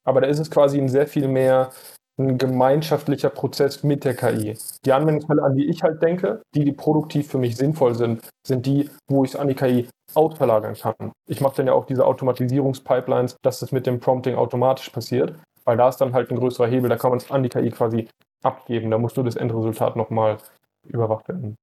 Aber 0.07 0.21
da 0.21 0.27
ist 0.27 0.39
es 0.39 0.51
quasi 0.51 0.79
ein 0.79 0.91
sehr 0.91 1.07
viel 1.07 1.29
mehr 1.29 1.71
ein 2.19 2.37
gemeinschaftlicher 2.37 3.31
Prozess 3.31 3.83
mit 3.83 4.05
der 4.05 4.15
KI. 4.15 4.59
Die 4.85 4.93
Anwendungsfälle, 4.93 5.43
an 5.43 5.57
die 5.57 5.71
ich 5.71 5.83
halt 5.83 6.03
denke, 6.03 6.43
die, 6.55 6.67
die 6.67 6.73
produktiv 6.73 7.29
für 7.29 7.39
mich 7.39 7.57
sinnvoll 7.57 7.95
sind, 7.95 8.29
sind 8.47 8.67
die, 8.67 8.91
wo 9.09 9.25
ich 9.25 9.31
es 9.31 9.37
an 9.37 9.49
die 9.49 9.55
KI 9.55 9.89
ausverlagern 10.15 10.75
kann. 10.75 11.13
Ich 11.27 11.41
mache 11.41 11.57
dann 11.57 11.69
ja 11.69 11.73
auch 11.73 11.87
diese 11.87 12.05
Automatisierungspipelines, 12.05 13.37
dass 13.43 13.61
das 13.61 13.73
mit 13.73 13.87
dem 13.87 13.99
Prompting 13.99 14.35
automatisch 14.35 14.91
passiert. 14.91 15.39
Weil 15.71 15.77
da 15.77 15.89
ist 15.89 15.99
dann 15.99 16.15
halt 16.15 16.33
ein 16.33 16.37
größerer 16.37 16.67
Hebel, 16.67 16.91
da 16.91 16.97
kann 16.97 17.11
man 17.11 17.19
es 17.19 17.31
an 17.31 17.45
die 17.45 17.49
KI 17.49 17.71
quasi 17.71 18.09
abgeben. 18.43 18.91
Da 18.91 18.99
musst 18.99 19.17
du 19.17 19.23
das 19.23 19.37
Endresultat 19.37 19.95
nochmal 19.95 20.39
überwacht 20.85 21.29
werden. 21.29 21.55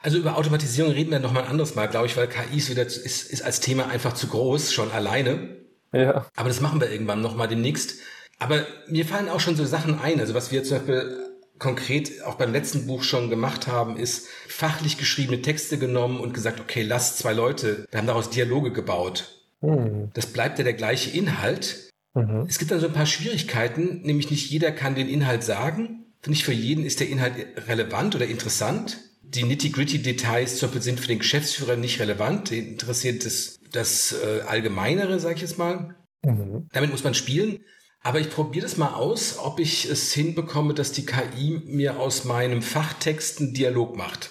Also 0.00 0.18
über 0.18 0.36
Automatisierung 0.36 0.90
reden 0.90 1.12
wir 1.12 1.20
nochmal 1.20 1.44
ein 1.44 1.50
anderes 1.50 1.76
Mal, 1.76 1.86
glaube 1.86 2.06
ich, 2.06 2.16
weil 2.16 2.26
KI 2.26 2.56
ist, 2.56 2.70
wieder, 2.70 2.82
ist, 2.82 3.04
ist 3.04 3.44
als 3.44 3.60
Thema 3.60 3.86
einfach 3.86 4.14
zu 4.14 4.26
groß, 4.26 4.72
schon 4.72 4.90
alleine. 4.90 5.58
Ja. 5.92 6.26
Aber 6.34 6.48
das 6.48 6.60
machen 6.60 6.80
wir 6.80 6.90
irgendwann 6.90 7.20
nochmal 7.20 7.46
demnächst. 7.46 8.00
Aber 8.40 8.62
mir 8.88 9.06
fallen 9.06 9.28
auch 9.28 9.38
schon 9.38 9.54
so 9.54 9.64
Sachen 9.64 10.00
ein. 10.00 10.18
Also 10.18 10.34
was 10.34 10.50
wir 10.50 10.64
zum 10.64 10.78
Beispiel 10.78 11.30
konkret 11.60 12.24
auch 12.24 12.34
beim 12.34 12.50
letzten 12.50 12.88
Buch 12.88 13.04
schon 13.04 13.30
gemacht 13.30 13.68
haben, 13.68 13.96
ist 13.96 14.26
fachlich 14.48 14.98
geschriebene 14.98 15.40
Texte 15.40 15.78
genommen 15.78 16.18
und 16.18 16.34
gesagt, 16.34 16.58
okay, 16.58 16.82
lass 16.82 17.16
zwei 17.16 17.32
Leute, 17.32 17.86
wir 17.92 18.00
haben 18.00 18.08
daraus 18.08 18.28
Dialoge 18.28 18.72
gebaut. 18.72 19.38
Hm. 19.60 20.10
Das 20.14 20.26
bleibt 20.26 20.58
ja 20.58 20.64
der 20.64 20.74
gleiche 20.74 21.16
Inhalt, 21.16 21.91
Mhm. 22.14 22.46
Es 22.48 22.58
gibt 22.58 22.70
dann 22.70 22.80
so 22.80 22.86
ein 22.86 22.92
paar 22.92 23.06
Schwierigkeiten, 23.06 24.02
nämlich 24.02 24.30
nicht 24.30 24.50
jeder 24.50 24.72
kann 24.72 24.94
den 24.94 25.08
Inhalt 25.08 25.42
sagen. 25.42 26.06
Nicht 26.26 26.44
für 26.44 26.52
jeden 26.52 26.84
ist 26.84 27.00
der 27.00 27.08
Inhalt 27.08 27.34
relevant 27.68 28.14
oder 28.14 28.26
interessant. 28.26 28.98
Die 29.22 29.44
nitty-gritty 29.44 30.02
Details 30.02 30.58
zum 30.58 30.68
Beispiel 30.68 30.82
sind 30.82 31.00
für 31.00 31.08
den 31.08 31.18
Geschäftsführer 31.18 31.76
nicht 31.76 32.00
relevant. 32.00 32.50
Den 32.50 32.68
interessiert 32.68 33.24
das 33.24 33.58
das 33.72 34.12
äh, 34.12 34.42
Allgemeinere, 34.42 35.18
sag 35.18 35.36
ich 35.36 35.42
jetzt 35.42 35.58
mal. 35.58 35.94
Mhm. 36.24 36.68
Damit 36.72 36.90
muss 36.90 37.04
man 37.04 37.14
spielen. 37.14 37.60
Aber 38.02 38.18
ich 38.18 38.30
probiere 38.30 38.64
das 38.64 38.76
mal 38.76 38.94
aus, 38.94 39.38
ob 39.38 39.60
ich 39.60 39.88
es 39.88 40.12
hinbekomme, 40.12 40.74
dass 40.74 40.92
die 40.92 41.06
KI 41.06 41.62
mir 41.66 42.00
aus 42.00 42.24
meinem 42.24 42.60
Fachtext 42.60 43.40
einen 43.40 43.54
Dialog 43.54 43.96
macht. 43.96 44.30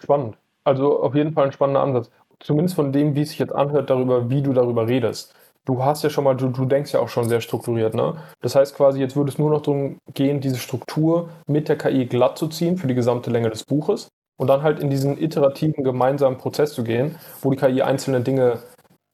Spannend. 0.00 0.36
Also 0.62 1.00
auf 1.02 1.14
jeden 1.14 1.32
Fall 1.32 1.46
ein 1.46 1.52
spannender 1.52 1.82
Ansatz. 1.82 2.10
Zumindest 2.40 2.76
von 2.76 2.92
dem, 2.92 3.14
wie 3.14 3.22
es 3.22 3.30
sich 3.30 3.38
jetzt 3.38 3.52
anhört, 3.52 3.90
darüber, 3.90 4.30
wie 4.30 4.42
du 4.42 4.52
darüber 4.52 4.86
redest. 4.86 5.34
Du 5.66 5.82
hast 5.82 6.02
ja 6.02 6.10
schon 6.10 6.24
mal, 6.24 6.34
du, 6.34 6.48
du 6.48 6.66
denkst 6.66 6.92
ja 6.92 7.00
auch 7.00 7.08
schon 7.08 7.28
sehr 7.28 7.40
strukturiert, 7.40 7.94
ne? 7.94 8.16
Das 8.42 8.54
heißt 8.54 8.76
quasi, 8.76 9.00
jetzt 9.00 9.16
würde 9.16 9.30
es 9.30 9.38
nur 9.38 9.50
noch 9.50 9.62
darum 9.62 9.98
gehen, 10.12 10.40
diese 10.40 10.58
Struktur 10.58 11.30
mit 11.46 11.68
der 11.68 11.78
KI 11.78 12.04
glatt 12.06 12.36
zu 12.36 12.48
ziehen 12.48 12.76
für 12.76 12.86
die 12.86 12.94
gesamte 12.94 13.30
Länge 13.30 13.48
des 13.48 13.64
Buches 13.64 14.08
und 14.38 14.48
dann 14.48 14.62
halt 14.62 14.80
in 14.80 14.90
diesen 14.90 15.18
iterativen 15.18 15.82
gemeinsamen 15.82 16.36
Prozess 16.36 16.74
zu 16.74 16.84
gehen, 16.84 17.16
wo 17.40 17.50
die 17.50 17.56
KI 17.56 17.82
einzelne 17.82 18.20
Dinge 18.20 18.58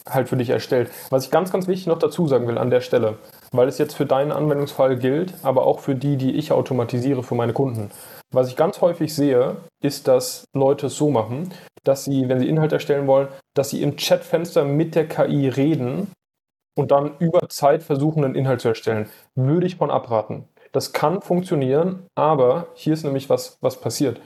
halt 0.08 0.28
für 0.28 0.36
dich 0.36 0.50
erstellt. 0.50 0.90
Was 1.10 1.26
ich 1.26 1.30
ganz, 1.30 1.52
ganz 1.52 1.68
wichtig 1.68 1.86
noch 1.86 1.98
dazu 1.98 2.26
sagen 2.26 2.48
will 2.48 2.58
an 2.58 2.70
der 2.70 2.80
Stelle, 2.80 3.18
weil 3.52 3.68
es 3.68 3.78
jetzt 3.78 3.94
für 3.94 4.06
deinen 4.06 4.32
Anwendungsfall 4.32 4.96
gilt, 4.96 5.34
aber 5.42 5.66
auch 5.66 5.78
für 5.78 5.94
die, 5.94 6.16
die 6.16 6.32
ich 6.32 6.52
automatisiere 6.52 7.22
für 7.22 7.34
meine 7.34 7.52
Kunden. 7.52 7.90
Was 8.32 8.48
ich 8.48 8.56
ganz 8.56 8.80
häufig 8.80 9.14
sehe, 9.14 9.56
ist, 9.82 10.08
dass 10.08 10.44
Leute 10.54 10.86
es 10.86 10.96
so 10.96 11.10
machen, 11.10 11.52
dass 11.84 12.04
sie, 12.04 12.28
wenn 12.28 12.38
sie 12.38 12.48
Inhalt 12.48 12.72
erstellen 12.72 13.06
wollen, 13.06 13.28
dass 13.54 13.70
sie 13.70 13.82
im 13.82 13.96
Chatfenster 13.96 14.64
mit 14.64 14.94
der 14.94 15.08
KI 15.08 15.48
reden 15.48 16.08
und 16.80 16.90
dann 16.90 17.12
über 17.18 17.46
Zeit 17.50 17.82
versuchen, 17.82 18.24
einen 18.24 18.34
Inhalt 18.34 18.62
zu 18.62 18.68
erstellen. 18.68 19.08
Würde 19.34 19.66
ich 19.66 19.76
von 19.76 19.90
abraten. 19.90 20.48
Das 20.72 20.94
kann 20.94 21.20
funktionieren, 21.20 22.06
aber 22.14 22.68
hier 22.74 22.94
ist 22.94 23.04
nämlich 23.04 23.28
was, 23.28 23.58
was 23.60 23.78
passiert. 23.78 24.18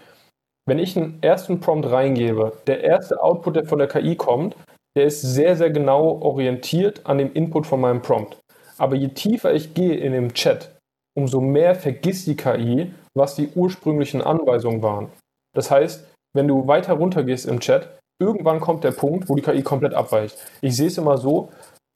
Wenn 0.66 0.78
ich 0.78 0.96
einen 0.96 1.18
ersten 1.20 1.58
Prompt 1.58 1.90
reingebe, 1.90 2.52
der 2.68 2.84
erste 2.84 3.20
Output, 3.20 3.56
der 3.56 3.64
von 3.66 3.78
der 3.78 3.88
KI 3.88 4.14
kommt, 4.14 4.56
der 4.96 5.06
ist 5.06 5.20
sehr, 5.20 5.56
sehr 5.56 5.70
genau 5.70 6.20
orientiert 6.20 7.04
an 7.04 7.18
dem 7.18 7.32
Input 7.32 7.66
von 7.66 7.80
meinem 7.80 8.02
Prompt. 8.02 8.38
Aber 8.78 8.94
je 8.94 9.08
tiefer 9.08 9.52
ich 9.52 9.74
gehe 9.74 9.96
in 9.96 10.12
dem 10.12 10.32
Chat, 10.32 10.76
umso 11.16 11.40
mehr 11.40 11.74
vergisst 11.74 12.28
die 12.28 12.36
KI, 12.36 12.92
was 13.14 13.34
die 13.34 13.48
ursprünglichen 13.48 14.22
Anweisungen 14.22 14.82
waren. 14.82 15.10
Das 15.56 15.72
heißt, 15.72 16.06
wenn 16.36 16.46
du 16.46 16.68
weiter 16.68 16.94
runter 16.94 17.24
gehst 17.24 17.46
im 17.46 17.58
Chat, 17.58 17.98
irgendwann 18.20 18.60
kommt 18.60 18.84
der 18.84 18.92
Punkt, 18.92 19.28
wo 19.28 19.34
die 19.34 19.42
KI 19.42 19.62
komplett 19.62 19.94
abweicht. 19.94 20.36
Ich 20.60 20.76
sehe 20.76 20.86
es 20.86 20.98
immer 20.98 21.18
so, 21.18 21.50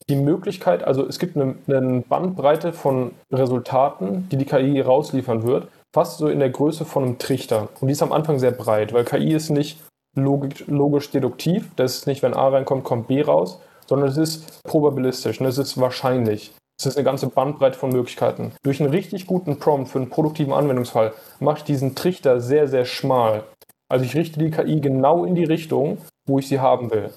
die 0.09 0.17
Möglichkeit, 0.17 0.85
also 0.85 1.07
es 1.07 1.19
gibt 1.19 1.37
eine, 1.37 1.57
eine 1.67 2.01
Bandbreite 2.01 2.73
von 2.73 3.13
Resultaten, 3.33 4.29
die 4.31 4.37
die 4.37 4.47
KI 4.47 4.81
rausliefern 4.81 5.45
wird, 5.45 5.69
fast 5.95 6.19
so 6.19 6.29
in 6.29 6.39
der 6.39 6.51
Größe 6.51 6.85
von 6.85 7.05
einem 7.05 7.19
Trichter. 7.19 7.69
Und 7.81 7.89
die 7.89 7.93
ist 7.93 8.03
am 8.03 8.13
Anfang 8.13 8.39
sehr 8.39 8.53
breit, 8.53 8.93
weil 8.93 9.05
KI 9.05 9.33
ist 9.33 9.51
nicht 9.51 9.81
logisch, 10.17 10.65
logisch 10.67 11.11
deduktiv. 11.11 11.71
Das 11.77 11.97
ist 11.97 12.07
nicht, 12.07 12.23
wenn 12.23 12.35
A 12.35 12.49
reinkommt, 12.49 12.85
kommt 12.85 13.09
B 13.09 13.23
raus, 13.23 13.61
sondern 13.87 14.09
es 14.09 14.17
ist 14.17 14.63
probabilistisch 14.65 15.41
es 15.41 15.59
ist 15.59 15.79
wahrscheinlich. 15.81 16.53
Es 16.81 16.87
ist 16.87 16.97
eine 16.97 17.05
ganze 17.05 17.27
Bandbreite 17.27 17.77
von 17.77 17.91
Möglichkeiten. 17.91 18.53
Durch 18.63 18.81
einen 18.81 18.91
richtig 18.91 19.27
guten 19.27 19.59
Prompt 19.59 19.89
für 19.89 19.99
einen 19.99 20.11
produktiven 20.11 20.53
Anwendungsfall 20.53 21.13
mache 21.41 21.59
ich 21.59 21.65
diesen 21.65 21.97
Trichter 21.97 22.41
sehr, 22.41 22.69
sehr 22.69 22.85
schmal. 22.85 23.43
Also 23.91 24.05
ich 24.05 24.15
richte 24.15 24.39
die 24.39 24.51
KI 24.51 24.81
genau 24.81 25.25
in 25.25 25.35
die 25.35 25.45
Richtung, 25.45 25.99
wo 26.29 26.39
ich 26.39 26.47
sie 26.47 26.61
haben 26.61 26.91
will. 26.93 27.11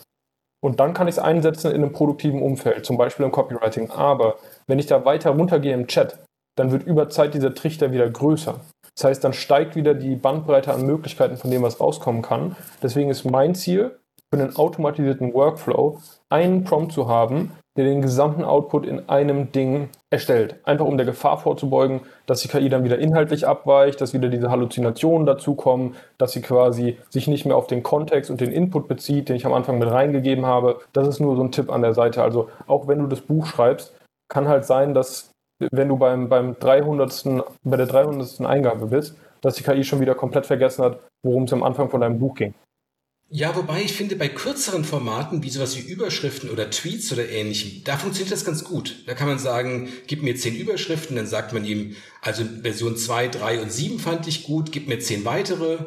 Und 0.63 0.79
dann 0.79 0.93
kann 0.93 1.07
ich 1.07 1.15
es 1.15 1.19
einsetzen 1.19 1.71
in 1.71 1.83
einem 1.83 1.91
produktiven 1.91 2.41
Umfeld, 2.41 2.85
zum 2.85 2.97
Beispiel 2.97 3.25
im 3.25 3.31
Copywriting. 3.31 3.89
Aber 3.89 4.35
wenn 4.67 4.79
ich 4.79 4.85
da 4.85 5.05
weiter 5.05 5.31
runtergehe 5.31 5.73
im 5.73 5.87
Chat, 5.87 6.23
dann 6.55 6.71
wird 6.71 6.83
über 6.83 7.09
Zeit 7.09 7.33
dieser 7.33 7.55
Trichter 7.55 7.91
wieder 7.91 8.09
größer. 8.09 8.61
Das 8.95 9.05
heißt, 9.05 9.23
dann 9.23 9.33
steigt 9.33 9.75
wieder 9.75 9.95
die 9.95 10.15
Bandbreite 10.15 10.73
an 10.73 10.85
Möglichkeiten, 10.85 11.37
von 11.37 11.49
dem 11.49 11.63
was 11.63 11.79
rauskommen 11.79 12.21
kann. 12.21 12.55
Deswegen 12.83 13.09
ist 13.09 13.25
mein 13.25 13.55
Ziel, 13.55 13.97
für 14.33 14.41
einen 14.41 14.55
automatisierten 14.55 15.33
Workflow 15.33 15.99
einen 16.29 16.63
Prompt 16.63 16.93
zu 16.93 17.07
haben, 17.07 17.51
der 17.77 17.85
den 17.85 18.01
gesamten 18.01 18.43
Output 18.43 18.85
in 18.85 19.07
einem 19.07 19.51
Ding 19.51 19.89
erstellt. 20.09 20.55
Einfach 20.65 20.85
um 20.85 20.97
der 20.97 21.05
Gefahr 21.05 21.37
vorzubeugen, 21.37 22.01
dass 22.25 22.41
die 22.41 22.49
KI 22.49 22.67
dann 22.67 22.83
wieder 22.83 22.99
inhaltlich 22.99 23.47
abweicht, 23.47 24.01
dass 24.01 24.13
wieder 24.13 24.27
diese 24.27 24.51
Halluzinationen 24.51 25.25
dazukommen, 25.25 25.95
dass 26.17 26.33
sie 26.33 26.41
quasi 26.41 26.97
sich 27.09 27.27
nicht 27.27 27.45
mehr 27.45 27.55
auf 27.55 27.67
den 27.67 27.81
Kontext 27.81 28.29
und 28.29 28.41
den 28.41 28.51
Input 28.51 28.89
bezieht, 28.89 29.29
den 29.29 29.37
ich 29.37 29.45
am 29.45 29.53
Anfang 29.53 29.79
mit 29.79 29.89
reingegeben 29.89 30.45
habe. 30.45 30.79
Das 30.91 31.07
ist 31.07 31.21
nur 31.21 31.37
so 31.37 31.43
ein 31.43 31.51
Tipp 31.51 31.71
an 31.71 31.81
der 31.81 31.93
Seite. 31.93 32.23
Also 32.23 32.49
auch 32.67 32.87
wenn 32.87 32.99
du 32.99 33.07
das 33.07 33.21
Buch 33.21 33.45
schreibst, 33.45 33.95
kann 34.27 34.49
halt 34.49 34.65
sein, 34.65 34.93
dass 34.93 35.31
wenn 35.71 35.87
du 35.87 35.97
beim, 35.97 36.27
beim 36.27 36.57
300. 36.59 37.43
bei 37.63 37.77
der 37.77 37.85
300. 37.85 38.41
Eingabe 38.41 38.87
bist, 38.87 39.15
dass 39.41 39.55
die 39.55 39.63
KI 39.63 39.83
schon 39.83 39.99
wieder 39.99 40.15
komplett 40.15 40.45
vergessen 40.45 40.83
hat, 40.83 40.99
worum 41.23 41.43
es 41.43 41.53
am 41.53 41.63
Anfang 41.63 41.89
von 41.89 42.01
deinem 42.01 42.19
Buch 42.19 42.35
ging. 42.35 42.53
Ja, 43.33 43.55
wobei 43.55 43.81
ich 43.81 43.93
finde, 43.93 44.17
bei 44.17 44.27
kürzeren 44.27 44.83
Formaten, 44.83 45.41
wie 45.41 45.49
sowas 45.49 45.77
wie 45.77 45.89
Überschriften 45.89 46.49
oder 46.49 46.69
Tweets 46.69 47.13
oder 47.13 47.29
ähnlichem, 47.29 47.81
da 47.85 47.95
funktioniert 47.95 48.33
das 48.33 48.43
ganz 48.43 48.65
gut. 48.65 49.03
Da 49.07 49.13
kann 49.13 49.29
man 49.29 49.39
sagen, 49.39 49.87
gib 50.07 50.21
mir 50.21 50.35
zehn 50.35 50.53
Überschriften, 50.53 51.15
dann 51.15 51.27
sagt 51.27 51.53
man 51.53 51.63
ihm, 51.63 51.95
also 52.21 52.43
Version 52.61 52.97
2, 52.97 53.29
3 53.29 53.61
und 53.61 53.71
7 53.71 53.99
fand 53.99 54.27
ich 54.27 54.43
gut, 54.43 54.73
gib 54.73 54.89
mir 54.89 54.99
zehn 54.99 55.23
weitere. 55.23 55.77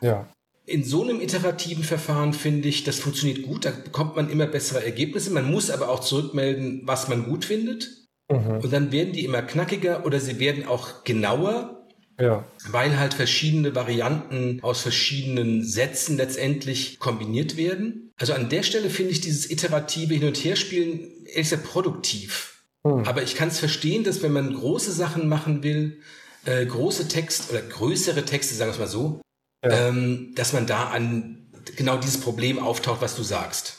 Ja. 0.00 0.30
In 0.64 0.82
so 0.82 1.02
einem 1.02 1.20
iterativen 1.20 1.84
Verfahren 1.84 2.32
finde 2.32 2.68
ich, 2.68 2.84
das 2.84 3.00
funktioniert 3.00 3.42
gut, 3.42 3.66
da 3.66 3.70
bekommt 3.70 4.16
man 4.16 4.30
immer 4.30 4.46
bessere 4.46 4.82
Ergebnisse. 4.82 5.30
Man 5.30 5.50
muss 5.50 5.68
aber 5.68 5.90
auch 5.90 6.00
zurückmelden, 6.00 6.82
was 6.84 7.08
man 7.08 7.26
gut 7.26 7.44
findet. 7.44 7.90
Mhm. 8.30 8.60
Und 8.62 8.72
dann 8.72 8.92
werden 8.92 9.12
die 9.12 9.26
immer 9.26 9.42
knackiger 9.42 10.06
oder 10.06 10.20
sie 10.20 10.38
werden 10.38 10.66
auch 10.66 11.04
genauer 11.04 11.83
ja. 12.20 12.44
Weil 12.68 12.98
halt 12.98 13.14
verschiedene 13.14 13.74
Varianten 13.74 14.60
aus 14.62 14.82
verschiedenen 14.82 15.64
Sätzen 15.64 16.16
letztendlich 16.16 16.98
kombiniert 16.98 17.56
werden. 17.56 18.12
Also 18.16 18.32
an 18.32 18.48
der 18.48 18.62
Stelle 18.62 18.90
finde 18.90 19.12
ich 19.12 19.20
dieses 19.20 19.50
iterative 19.50 20.14
Hin- 20.14 20.28
und 20.28 20.36
Herspielen 20.36 21.00
ehrlich 21.26 21.50
gesagt 21.50 21.64
produktiv. 21.64 22.62
Hm. 22.86 23.04
Aber 23.06 23.22
ich 23.22 23.34
kann 23.34 23.48
es 23.48 23.58
verstehen, 23.58 24.04
dass 24.04 24.22
wenn 24.22 24.32
man 24.32 24.54
große 24.54 24.92
Sachen 24.92 25.28
machen 25.28 25.62
will, 25.62 26.00
äh, 26.44 26.64
große 26.64 27.08
Texte 27.08 27.52
oder 27.52 27.62
größere 27.62 28.24
Texte, 28.24 28.54
sagen 28.54 28.70
wir 28.70 28.74
es 28.74 28.78
mal 28.78 28.86
so, 28.86 29.20
ja. 29.64 29.88
ähm, 29.88 30.32
dass 30.36 30.52
man 30.52 30.66
da 30.66 30.88
an 30.88 31.46
genau 31.76 31.96
dieses 31.96 32.20
Problem 32.20 32.58
auftaucht, 32.58 33.00
was 33.00 33.16
du 33.16 33.22
sagst. 33.22 33.78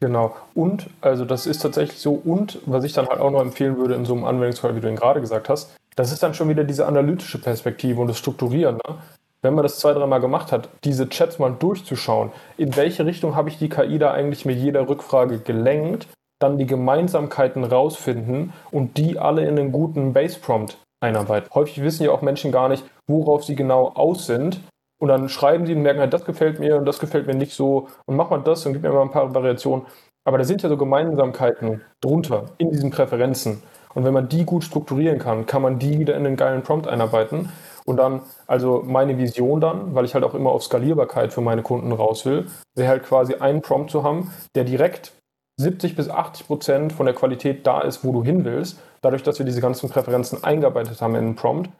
Genau. 0.00 0.36
Und, 0.54 0.88
also 1.00 1.24
das 1.24 1.46
ist 1.46 1.62
tatsächlich 1.62 1.98
so. 1.98 2.12
Und 2.12 2.58
was 2.66 2.84
ich 2.84 2.92
dann 2.92 3.06
halt 3.06 3.20
auch 3.20 3.30
noch 3.30 3.40
empfehlen 3.40 3.76
würde 3.76 3.94
in 3.94 4.04
so 4.04 4.14
einem 4.14 4.24
Anwendungsfall, 4.24 4.74
wie 4.76 4.80
du 4.80 4.88
ihn 4.88 4.96
gerade 4.96 5.20
gesagt 5.20 5.48
hast, 5.48 5.70
das 5.96 6.12
ist 6.12 6.22
dann 6.22 6.34
schon 6.34 6.48
wieder 6.48 6.64
diese 6.64 6.86
analytische 6.86 7.40
Perspektive 7.40 8.00
und 8.00 8.08
das 8.08 8.18
Strukturieren. 8.18 8.76
Ne? 8.76 8.96
Wenn 9.42 9.54
man 9.54 9.64
das 9.64 9.78
zwei, 9.78 9.92
dreimal 9.92 10.20
gemacht 10.20 10.52
hat, 10.52 10.68
diese 10.84 11.08
Chats 11.08 11.38
mal 11.38 11.54
durchzuschauen, 11.58 12.30
in 12.56 12.76
welche 12.76 13.04
Richtung 13.04 13.34
habe 13.34 13.48
ich 13.48 13.58
die 13.58 13.68
KI 13.68 13.98
da 13.98 14.12
eigentlich 14.12 14.44
mit 14.44 14.58
jeder 14.58 14.88
Rückfrage 14.88 15.40
gelenkt, 15.40 16.06
dann 16.40 16.58
die 16.58 16.66
Gemeinsamkeiten 16.66 17.64
rausfinden 17.64 18.52
und 18.70 18.96
die 18.98 19.18
alle 19.18 19.42
in 19.42 19.58
einen 19.58 19.72
guten 19.72 20.12
Base-Prompt 20.12 20.78
einarbeiten. 21.00 21.50
Häufig 21.54 21.82
wissen 21.82 22.04
ja 22.04 22.12
auch 22.12 22.22
Menschen 22.22 22.52
gar 22.52 22.68
nicht, 22.68 22.84
worauf 23.08 23.44
sie 23.44 23.56
genau 23.56 23.88
aus 23.94 24.26
sind. 24.26 24.60
Und 25.00 25.08
dann 25.08 25.28
schreiben 25.28 25.66
sie 25.66 25.74
und 25.74 25.82
merken 25.82 25.98
halt, 25.98 26.12
das 26.12 26.24
gefällt 26.24 26.60
mir 26.60 26.76
und 26.76 26.84
das 26.84 27.00
gefällt 27.00 27.26
mir 27.26 27.34
nicht 27.34 27.54
so 27.54 27.88
und 28.06 28.14
mach 28.14 28.30
mal 28.30 28.38
das 28.38 28.64
und 28.64 28.72
gib 28.72 28.82
mir 28.82 28.92
mal 28.92 29.02
ein 29.02 29.10
paar 29.10 29.34
Variationen. 29.34 29.86
Aber 30.24 30.38
da 30.38 30.44
sind 30.44 30.62
ja 30.62 30.68
so 30.68 30.76
Gemeinsamkeiten 30.76 31.82
drunter 32.00 32.46
in 32.58 32.70
diesen 32.70 32.90
Präferenzen. 32.90 33.62
Und 33.94 34.04
wenn 34.04 34.14
man 34.14 34.28
die 34.28 34.44
gut 34.44 34.64
strukturieren 34.64 35.18
kann, 35.18 35.46
kann 35.46 35.62
man 35.62 35.78
die 35.78 35.98
wieder 35.98 36.16
in 36.16 36.26
einen 36.26 36.36
geilen 36.36 36.62
Prompt 36.62 36.88
einarbeiten. 36.88 37.50
Und 37.84 37.96
dann, 37.96 38.22
also 38.46 38.82
meine 38.86 39.18
Vision 39.18 39.60
dann, 39.60 39.94
weil 39.94 40.04
ich 40.04 40.14
halt 40.14 40.24
auch 40.24 40.34
immer 40.34 40.50
auf 40.50 40.62
Skalierbarkeit 40.62 41.32
für 41.32 41.40
meine 41.40 41.62
Kunden 41.62 41.92
raus 41.92 42.24
will, 42.24 42.46
wäre 42.76 42.88
halt 42.88 43.02
quasi 43.02 43.34
einen 43.34 43.60
Prompt 43.60 43.90
zu 43.90 44.02
haben, 44.04 44.30
der 44.54 44.64
direkt 44.64 45.12
70 45.60 45.96
bis 45.96 46.08
80 46.08 46.46
Prozent 46.46 46.92
von 46.92 47.06
der 47.06 47.14
Qualität 47.14 47.66
da 47.66 47.80
ist, 47.80 48.04
wo 48.04 48.12
du 48.12 48.24
hin 48.24 48.44
willst, 48.44 48.78
dadurch, 49.02 49.22
dass 49.22 49.38
wir 49.38 49.46
diese 49.46 49.60
ganzen 49.60 49.90
Präferenzen 49.90 50.42
eingearbeitet 50.42 51.00
haben 51.00 51.14
in 51.14 51.24
einen 51.24 51.34
Prompt. 51.34 51.70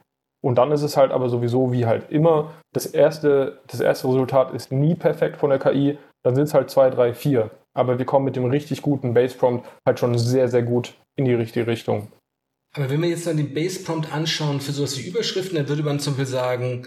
Und 0.44 0.56
dann 0.58 0.72
ist 0.72 0.82
es 0.82 0.96
halt 0.96 1.12
aber 1.12 1.28
sowieso 1.28 1.72
wie 1.72 1.86
halt 1.86 2.10
immer, 2.10 2.50
das 2.72 2.86
erste, 2.86 3.60
das 3.68 3.80
erste 3.80 4.08
Resultat 4.08 4.52
ist 4.52 4.72
nie 4.72 4.96
perfekt 4.96 5.36
von 5.36 5.50
der 5.50 5.60
KI, 5.60 5.98
dann 6.24 6.34
sind 6.34 6.44
es 6.44 6.54
halt 6.54 6.68
zwei, 6.68 6.90
drei, 6.90 7.14
vier. 7.14 7.50
Aber 7.74 7.98
wir 7.98 8.04
kommen 8.04 8.24
mit 8.24 8.36
dem 8.36 8.44
richtig 8.44 8.82
guten 8.82 9.14
Base 9.14 9.36
Prompt 9.36 9.66
halt 9.86 9.98
schon 9.98 10.18
sehr, 10.18 10.48
sehr 10.48 10.62
gut 10.62 10.94
in 11.16 11.24
die 11.24 11.34
richtige 11.34 11.66
Richtung. 11.66 12.10
Aber 12.72 12.88
wenn 12.88 13.02
wir 13.02 13.08
jetzt 13.08 13.26
dann 13.26 13.36
den 13.36 13.52
Base 13.52 13.80
Prompt 13.80 14.12
anschauen 14.12 14.60
für 14.60 14.72
sowas 14.72 14.98
wie 14.98 15.06
Überschriften, 15.06 15.56
dann 15.56 15.68
würde 15.68 15.82
man 15.82 16.00
zum 16.00 16.14
Beispiel 16.14 16.26
sagen, 16.26 16.86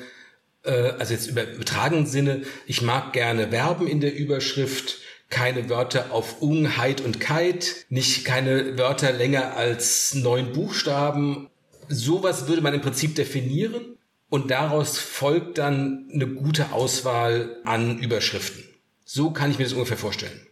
äh, 0.64 0.72
also 0.72 1.14
jetzt 1.14 1.28
über 1.28 1.44
übertragenen 1.44 2.08
Sinne, 2.08 2.42
ich 2.66 2.82
mag 2.82 3.14
gerne 3.14 3.50
Verben 3.50 3.88
in 3.88 4.02
der 4.02 4.16
Überschrift, 4.16 5.00
keine 5.30 5.70
Wörter 5.70 6.12
auf 6.12 6.42
Ungheit 6.42 7.02
und 7.02 7.20
Kite, 7.20 7.68
nicht 7.90 8.26
keine 8.26 8.78
Wörter 8.78 9.12
länger 9.12 9.56
als 9.56 10.16
neun 10.16 10.54
Buchstaben. 10.54 11.50
Sowas 11.88 12.48
würde 12.48 12.62
man 12.62 12.74
im 12.74 12.82
Prinzip 12.82 13.16
definieren 13.16 13.98
und 14.30 14.50
daraus 14.50 14.98
folgt 14.98 15.58
dann 15.58 16.10
eine 16.14 16.28
gute 16.28 16.72
Auswahl 16.72 17.58
an 17.64 18.00
Überschriften. 18.00 18.64
So 19.04 19.32
kann 19.32 19.52
ich 19.52 19.60
mir 19.60 19.66
das 19.66 19.74
ungefähr 19.74 19.98
vorstellen. 19.98 20.48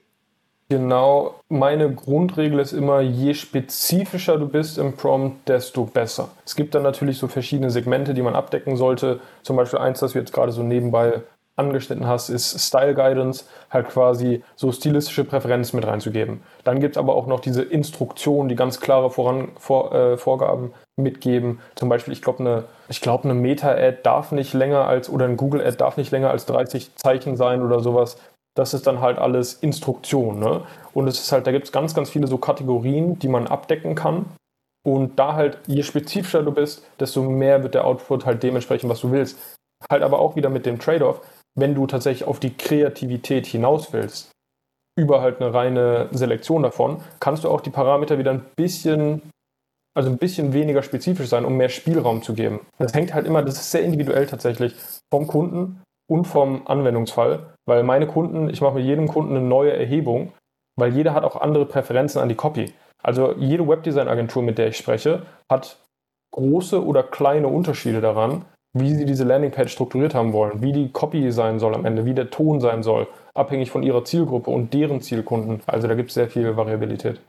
Genau, 0.73 1.35
meine 1.49 1.93
Grundregel 1.93 2.57
ist 2.57 2.73
immer, 2.73 2.99
je 2.99 3.35
spezifischer 3.35 4.39
du 4.39 4.47
bist 4.47 4.79
im 4.79 4.93
Prompt, 4.93 5.47
desto 5.47 5.83
besser. 5.83 6.29
Es 6.47 6.55
gibt 6.55 6.73
dann 6.73 6.81
natürlich 6.81 7.19
so 7.19 7.27
verschiedene 7.27 7.69
Segmente, 7.69 8.15
die 8.15 8.23
man 8.23 8.33
abdecken 8.33 8.75
sollte. 8.75 9.19
Zum 9.43 9.55
Beispiel 9.55 9.77
eins, 9.77 9.99
das 9.99 10.15
wir 10.15 10.21
jetzt 10.23 10.33
gerade 10.33 10.51
so 10.51 10.63
nebenbei 10.63 11.21
angeschnitten 11.55 12.07
hast, 12.07 12.29
ist 12.29 12.59
Style 12.59 12.95
Guidance, 12.95 13.45
halt 13.69 13.87
quasi 13.89 14.43
so 14.55 14.71
stilistische 14.71 15.23
Präferenzen 15.25 15.77
mit 15.77 15.87
reinzugeben. 15.87 16.41
Dann 16.63 16.79
gibt 16.79 16.95
es 16.95 16.99
aber 16.99 17.15
auch 17.15 17.27
noch 17.27 17.39
diese 17.39 17.61
Instruktionen, 17.61 18.49
die 18.49 18.55
ganz 18.55 18.79
klare 18.79 19.11
Voran, 19.11 19.49
vor, 19.59 19.93
äh, 19.93 20.17
Vorgaben 20.17 20.73
mitgeben. 20.95 21.59
Zum 21.75 21.87
Beispiel, 21.87 22.13
ich 22.13 22.23
glaube, 22.23 22.39
eine, 22.39 22.63
ich 22.87 23.01
glaube, 23.01 23.25
eine 23.25 23.35
Meta-Ad 23.35 23.99
darf 24.01 24.31
nicht 24.31 24.53
länger 24.53 24.87
als, 24.87 25.07
oder 25.07 25.25
ein 25.25 25.37
Google-Ad 25.37 25.77
darf 25.77 25.97
nicht 25.97 26.09
länger 26.09 26.31
als 26.31 26.47
30 26.47 26.95
Zeichen 26.95 27.37
sein 27.37 27.61
oder 27.61 27.79
sowas. 27.79 28.17
Das 28.55 28.73
ist 28.73 28.85
dann 28.85 29.01
halt 29.01 29.17
alles 29.17 29.55
Instruktion. 29.55 30.39
Ne? 30.39 30.61
Und 30.93 31.07
es 31.07 31.19
ist 31.19 31.31
halt, 31.31 31.47
da 31.47 31.51
gibt 31.51 31.65
es 31.65 31.71
ganz, 31.71 31.93
ganz 31.93 32.09
viele 32.09 32.27
so 32.27 32.37
Kategorien, 32.37 33.17
die 33.19 33.27
man 33.27 33.47
abdecken 33.47 33.95
kann. 33.95 34.25
Und 34.85 35.17
da 35.17 35.33
halt, 35.33 35.59
je 35.65 35.81
spezifischer 35.81 36.43
du 36.43 36.51
bist, 36.51 36.85
desto 36.99 37.23
mehr 37.23 37.63
wird 37.63 37.73
der 37.73 37.85
Output 37.85 38.25
halt 38.25 38.43
dementsprechend, 38.43 38.89
was 38.89 38.99
du 38.99 39.11
willst. 39.11 39.39
Halt 39.89 40.03
aber 40.03 40.19
auch 40.19 40.35
wieder 40.35 40.49
mit 40.49 40.65
dem 40.65 40.79
Trade-off, 40.79 41.21
wenn 41.55 41.75
du 41.75 41.87
tatsächlich 41.87 42.27
auf 42.27 42.39
die 42.39 42.55
Kreativität 42.55 43.45
hinaus 43.45 43.93
willst, 43.93 44.31
über 44.97 45.21
halt 45.21 45.41
eine 45.41 45.53
reine 45.53 46.09
Selektion 46.11 46.63
davon, 46.63 47.01
kannst 47.19 47.43
du 47.43 47.49
auch 47.49 47.61
die 47.61 47.69
Parameter 47.69 48.17
wieder 48.17 48.31
ein 48.31 48.45
bisschen, 48.55 49.21
also 49.95 50.09
ein 50.09 50.17
bisschen 50.17 50.53
weniger 50.53 50.83
spezifisch 50.83 51.27
sein, 51.27 51.45
um 51.45 51.55
mehr 51.55 51.69
Spielraum 51.69 52.21
zu 52.21 52.33
geben. 52.33 52.59
Das 52.77 52.93
hängt 52.93 53.13
halt 53.13 53.25
immer, 53.25 53.41
das 53.41 53.55
ist 53.55 53.71
sehr 53.71 53.83
individuell 53.83 54.27
tatsächlich 54.27 54.75
vom 55.11 55.27
Kunden 55.27 55.81
und 56.09 56.25
vom 56.25 56.67
Anwendungsfall, 56.67 57.52
weil 57.65 57.83
meine 57.83 58.07
Kunden, 58.07 58.49
ich 58.49 58.61
mache 58.61 58.75
mit 58.75 58.85
jedem 58.85 59.07
Kunden 59.07 59.35
eine 59.35 59.45
neue 59.45 59.73
Erhebung, 59.73 60.33
weil 60.75 60.93
jeder 60.93 61.13
hat 61.13 61.23
auch 61.23 61.39
andere 61.39 61.65
Präferenzen 61.65 62.21
an 62.21 62.29
die 62.29 62.35
Copy. 62.35 62.73
Also 63.01 63.33
jede 63.37 63.67
Webdesign-Agentur, 63.67 64.43
mit 64.43 64.57
der 64.57 64.67
ich 64.67 64.77
spreche, 64.77 65.23
hat 65.51 65.77
große 66.31 66.83
oder 66.83 67.03
kleine 67.03 67.47
Unterschiede 67.47 68.01
daran, 68.01 68.45
wie 68.75 68.95
sie 68.95 69.05
diese 69.05 69.23
Landingpage 69.23 69.71
strukturiert 69.71 70.15
haben 70.15 70.33
wollen, 70.33 70.61
wie 70.61 70.71
die 70.71 70.91
Copy 70.91 71.31
sein 71.31 71.59
soll 71.59 71.75
am 71.75 71.85
Ende, 71.85 72.05
wie 72.05 72.15
der 72.15 72.31
Ton 72.31 72.59
sein 72.59 72.81
soll, 72.81 73.07
abhängig 73.35 73.69
von 73.69 73.83
ihrer 73.83 74.03
Zielgruppe 74.03 74.49
und 74.49 74.73
deren 74.73 75.01
Zielkunden. 75.01 75.61
Also 75.67 75.87
da 75.87 75.93
gibt 75.93 76.09
es 76.09 76.15
sehr 76.15 76.29
viel 76.29 76.57
Variabilität. 76.57 77.21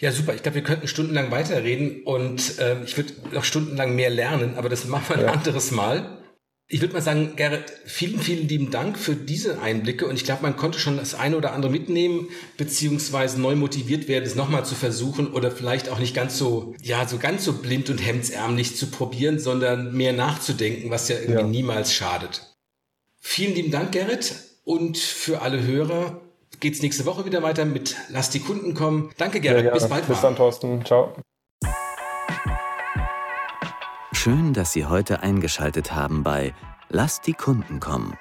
Ja, 0.00 0.10
super. 0.10 0.34
Ich 0.34 0.42
glaube, 0.42 0.56
wir 0.56 0.62
könnten 0.62 0.88
stundenlang 0.88 1.30
weiterreden 1.30 2.02
und 2.04 2.58
äh, 2.58 2.82
ich 2.82 2.96
würde 2.96 3.12
noch 3.32 3.44
stundenlang 3.44 3.94
mehr 3.94 4.10
lernen, 4.10 4.54
aber 4.56 4.68
das 4.68 4.86
machen 4.86 5.04
wir 5.08 5.16
ein 5.16 5.26
ja. 5.26 5.32
anderes 5.32 5.70
Mal. 5.70 6.18
Ich 6.66 6.80
würde 6.80 6.94
mal 6.94 7.02
sagen, 7.02 7.36
Gerrit, 7.36 7.72
vielen, 7.84 8.18
vielen 8.20 8.48
lieben 8.48 8.70
Dank 8.70 8.98
für 8.98 9.14
diese 9.14 9.60
Einblicke 9.60 10.06
und 10.06 10.16
ich 10.16 10.24
glaube, 10.24 10.42
man 10.42 10.56
konnte 10.56 10.78
schon 10.78 10.96
das 10.96 11.14
eine 11.14 11.36
oder 11.36 11.52
andere 11.52 11.70
mitnehmen, 11.70 12.28
beziehungsweise 12.56 13.38
neu 13.38 13.54
motiviert 13.54 14.08
werden, 14.08 14.24
es 14.24 14.34
nochmal 14.34 14.64
zu 14.64 14.74
versuchen 14.74 15.32
oder 15.32 15.50
vielleicht 15.50 15.90
auch 15.90 15.98
nicht 15.98 16.14
ganz 16.14 16.38
so, 16.38 16.74
ja, 16.80 17.06
so 17.06 17.18
ganz 17.18 17.44
so 17.44 17.52
blind 17.52 17.90
und 17.90 17.98
hemdsärmlich 17.98 18.76
zu 18.76 18.90
probieren, 18.90 19.38
sondern 19.38 19.94
mehr 19.94 20.14
nachzudenken, 20.14 20.90
was 20.90 21.08
ja 21.08 21.16
irgendwie 21.16 21.40
ja. 21.40 21.46
niemals 21.46 21.92
schadet. 21.92 22.56
Vielen 23.20 23.54
lieben 23.54 23.70
Dank, 23.70 23.92
Gerrit, 23.92 24.34
und 24.64 24.96
für 24.96 25.42
alle 25.42 25.62
Hörer 25.62 26.20
geht's 26.60 26.82
nächste 26.82 27.04
Woche 27.04 27.26
wieder 27.26 27.42
weiter 27.42 27.64
mit 27.66 27.96
Lass 28.08 28.30
die 28.30 28.40
Kunden 28.40 28.74
kommen. 28.74 29.10
Danke, 29.18 29.40
Gerrit. 29.40 29.72
Bis 29.72 29.88
bald. 29.88 30.08
Bis 30.08 30.22
dann, 30.22 30.36
Thorsten. 30.36 30.84
Ciao. 30.84 31.14
Schön, 34.24 34.54
dass 34.54 34.72
Sie 34.72 34.86
heute 34.86 35.22
eingeschaltet 35.22 35.94
haben 35.94 36.22
bei 36.22 36.54
Lass 36.88 37.20
die 37.20 37.34
Kunden 37.34 37.78
kommen. 37.78 38.16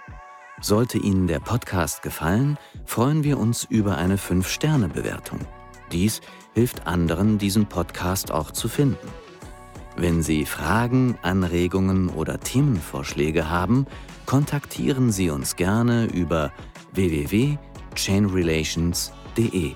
Sollte 0.60 0.98
Ihnen 0.98 1.28
der 1.28 1.39
Podcast 1.39 2.02
gefallen, 2.02 2.58
freuen 2.84 3.24
wir 3.24 3.39
uns 3.39 3.63
über 3.63 3.96
eine 3.96 4.18
5-Sterne-Bewertung. 4.18 5.39
Dies 5.94 6.20
hilft 6.54 6.88
anderen, 6.88 7.38
diesen 7.38 7.68
Podcast 7.68 8.32
auch 8.32 8.52
zu 8.52 8.68
finden. 8.68 9.08
Wenn 9.96 10.24
Sie 10.24 10.44
Fragen, 10.44 11.18
Anregungen 11.22 12.10
oder 12.10 12.38
Themenvorschläge 12.38 13.50
haben, 13.50 13.88
kontaktieren 14.26 15.10
Sie 15.10 15.30
uns 15.30 15.56
gerne 15.56 16.08
über 16.08 16.52
www.chainrelations.de. 16.92 19.74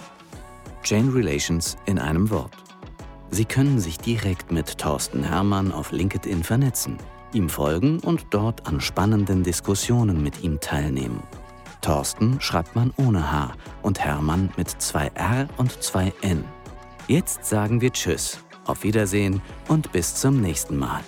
Chain 0.83 1.09
Relations 1.09 1.77
in 1.85 1.97
einem 1.97 2.29
Wort. 2.29 2.66
Sie 3.29 3.45
können 3.45 3.79
sich 3.79 3.97
direkt 3.97 4.51
mit 4.51 4.77
Thorsten 4.77 5.23
Hermann 5.23 5.71
auf 5.71 5.91
LinkedIn 5.91 6.43
vernetzen, 6.43 6.97
ihm 7.33 7.49
folgen 7.49 7.99
und 7.99 8.27
dort 8.31 8.67
an 8.67 8.79
spannenden 8.81 9.43
Diskussionen 9.43 10.23
mit 10.23 10.43
ihm 10.43 10.59
teilnehmen. 10.59 11.21
Thorsten 11.81 12.39
schreibt 12.41 12.75
man 12.75 12.93
ohne 12.97 13.31
H 13.31 13.53
und 13.81 13.99
Hermann 13.99 14.49
mit 14.57 14.69
zwei 14.69 15.07
R 15.15 15.47
und 15.57 15.83
zwei 15.83 16.13
N. 16.21 16.43
Jetzt 17.07 17.45
sagen 17.45 17.81
wir 17.81 17.91
Tschüss, 17.91 18.39
auf 18.65 18.83
Wiedersehen 18.83 19.41
und 19.67 19.91
bis 19.91 20.15
zum 20.15 20.41
nächsten 20.41 20.77
Mal. 20.77 21.01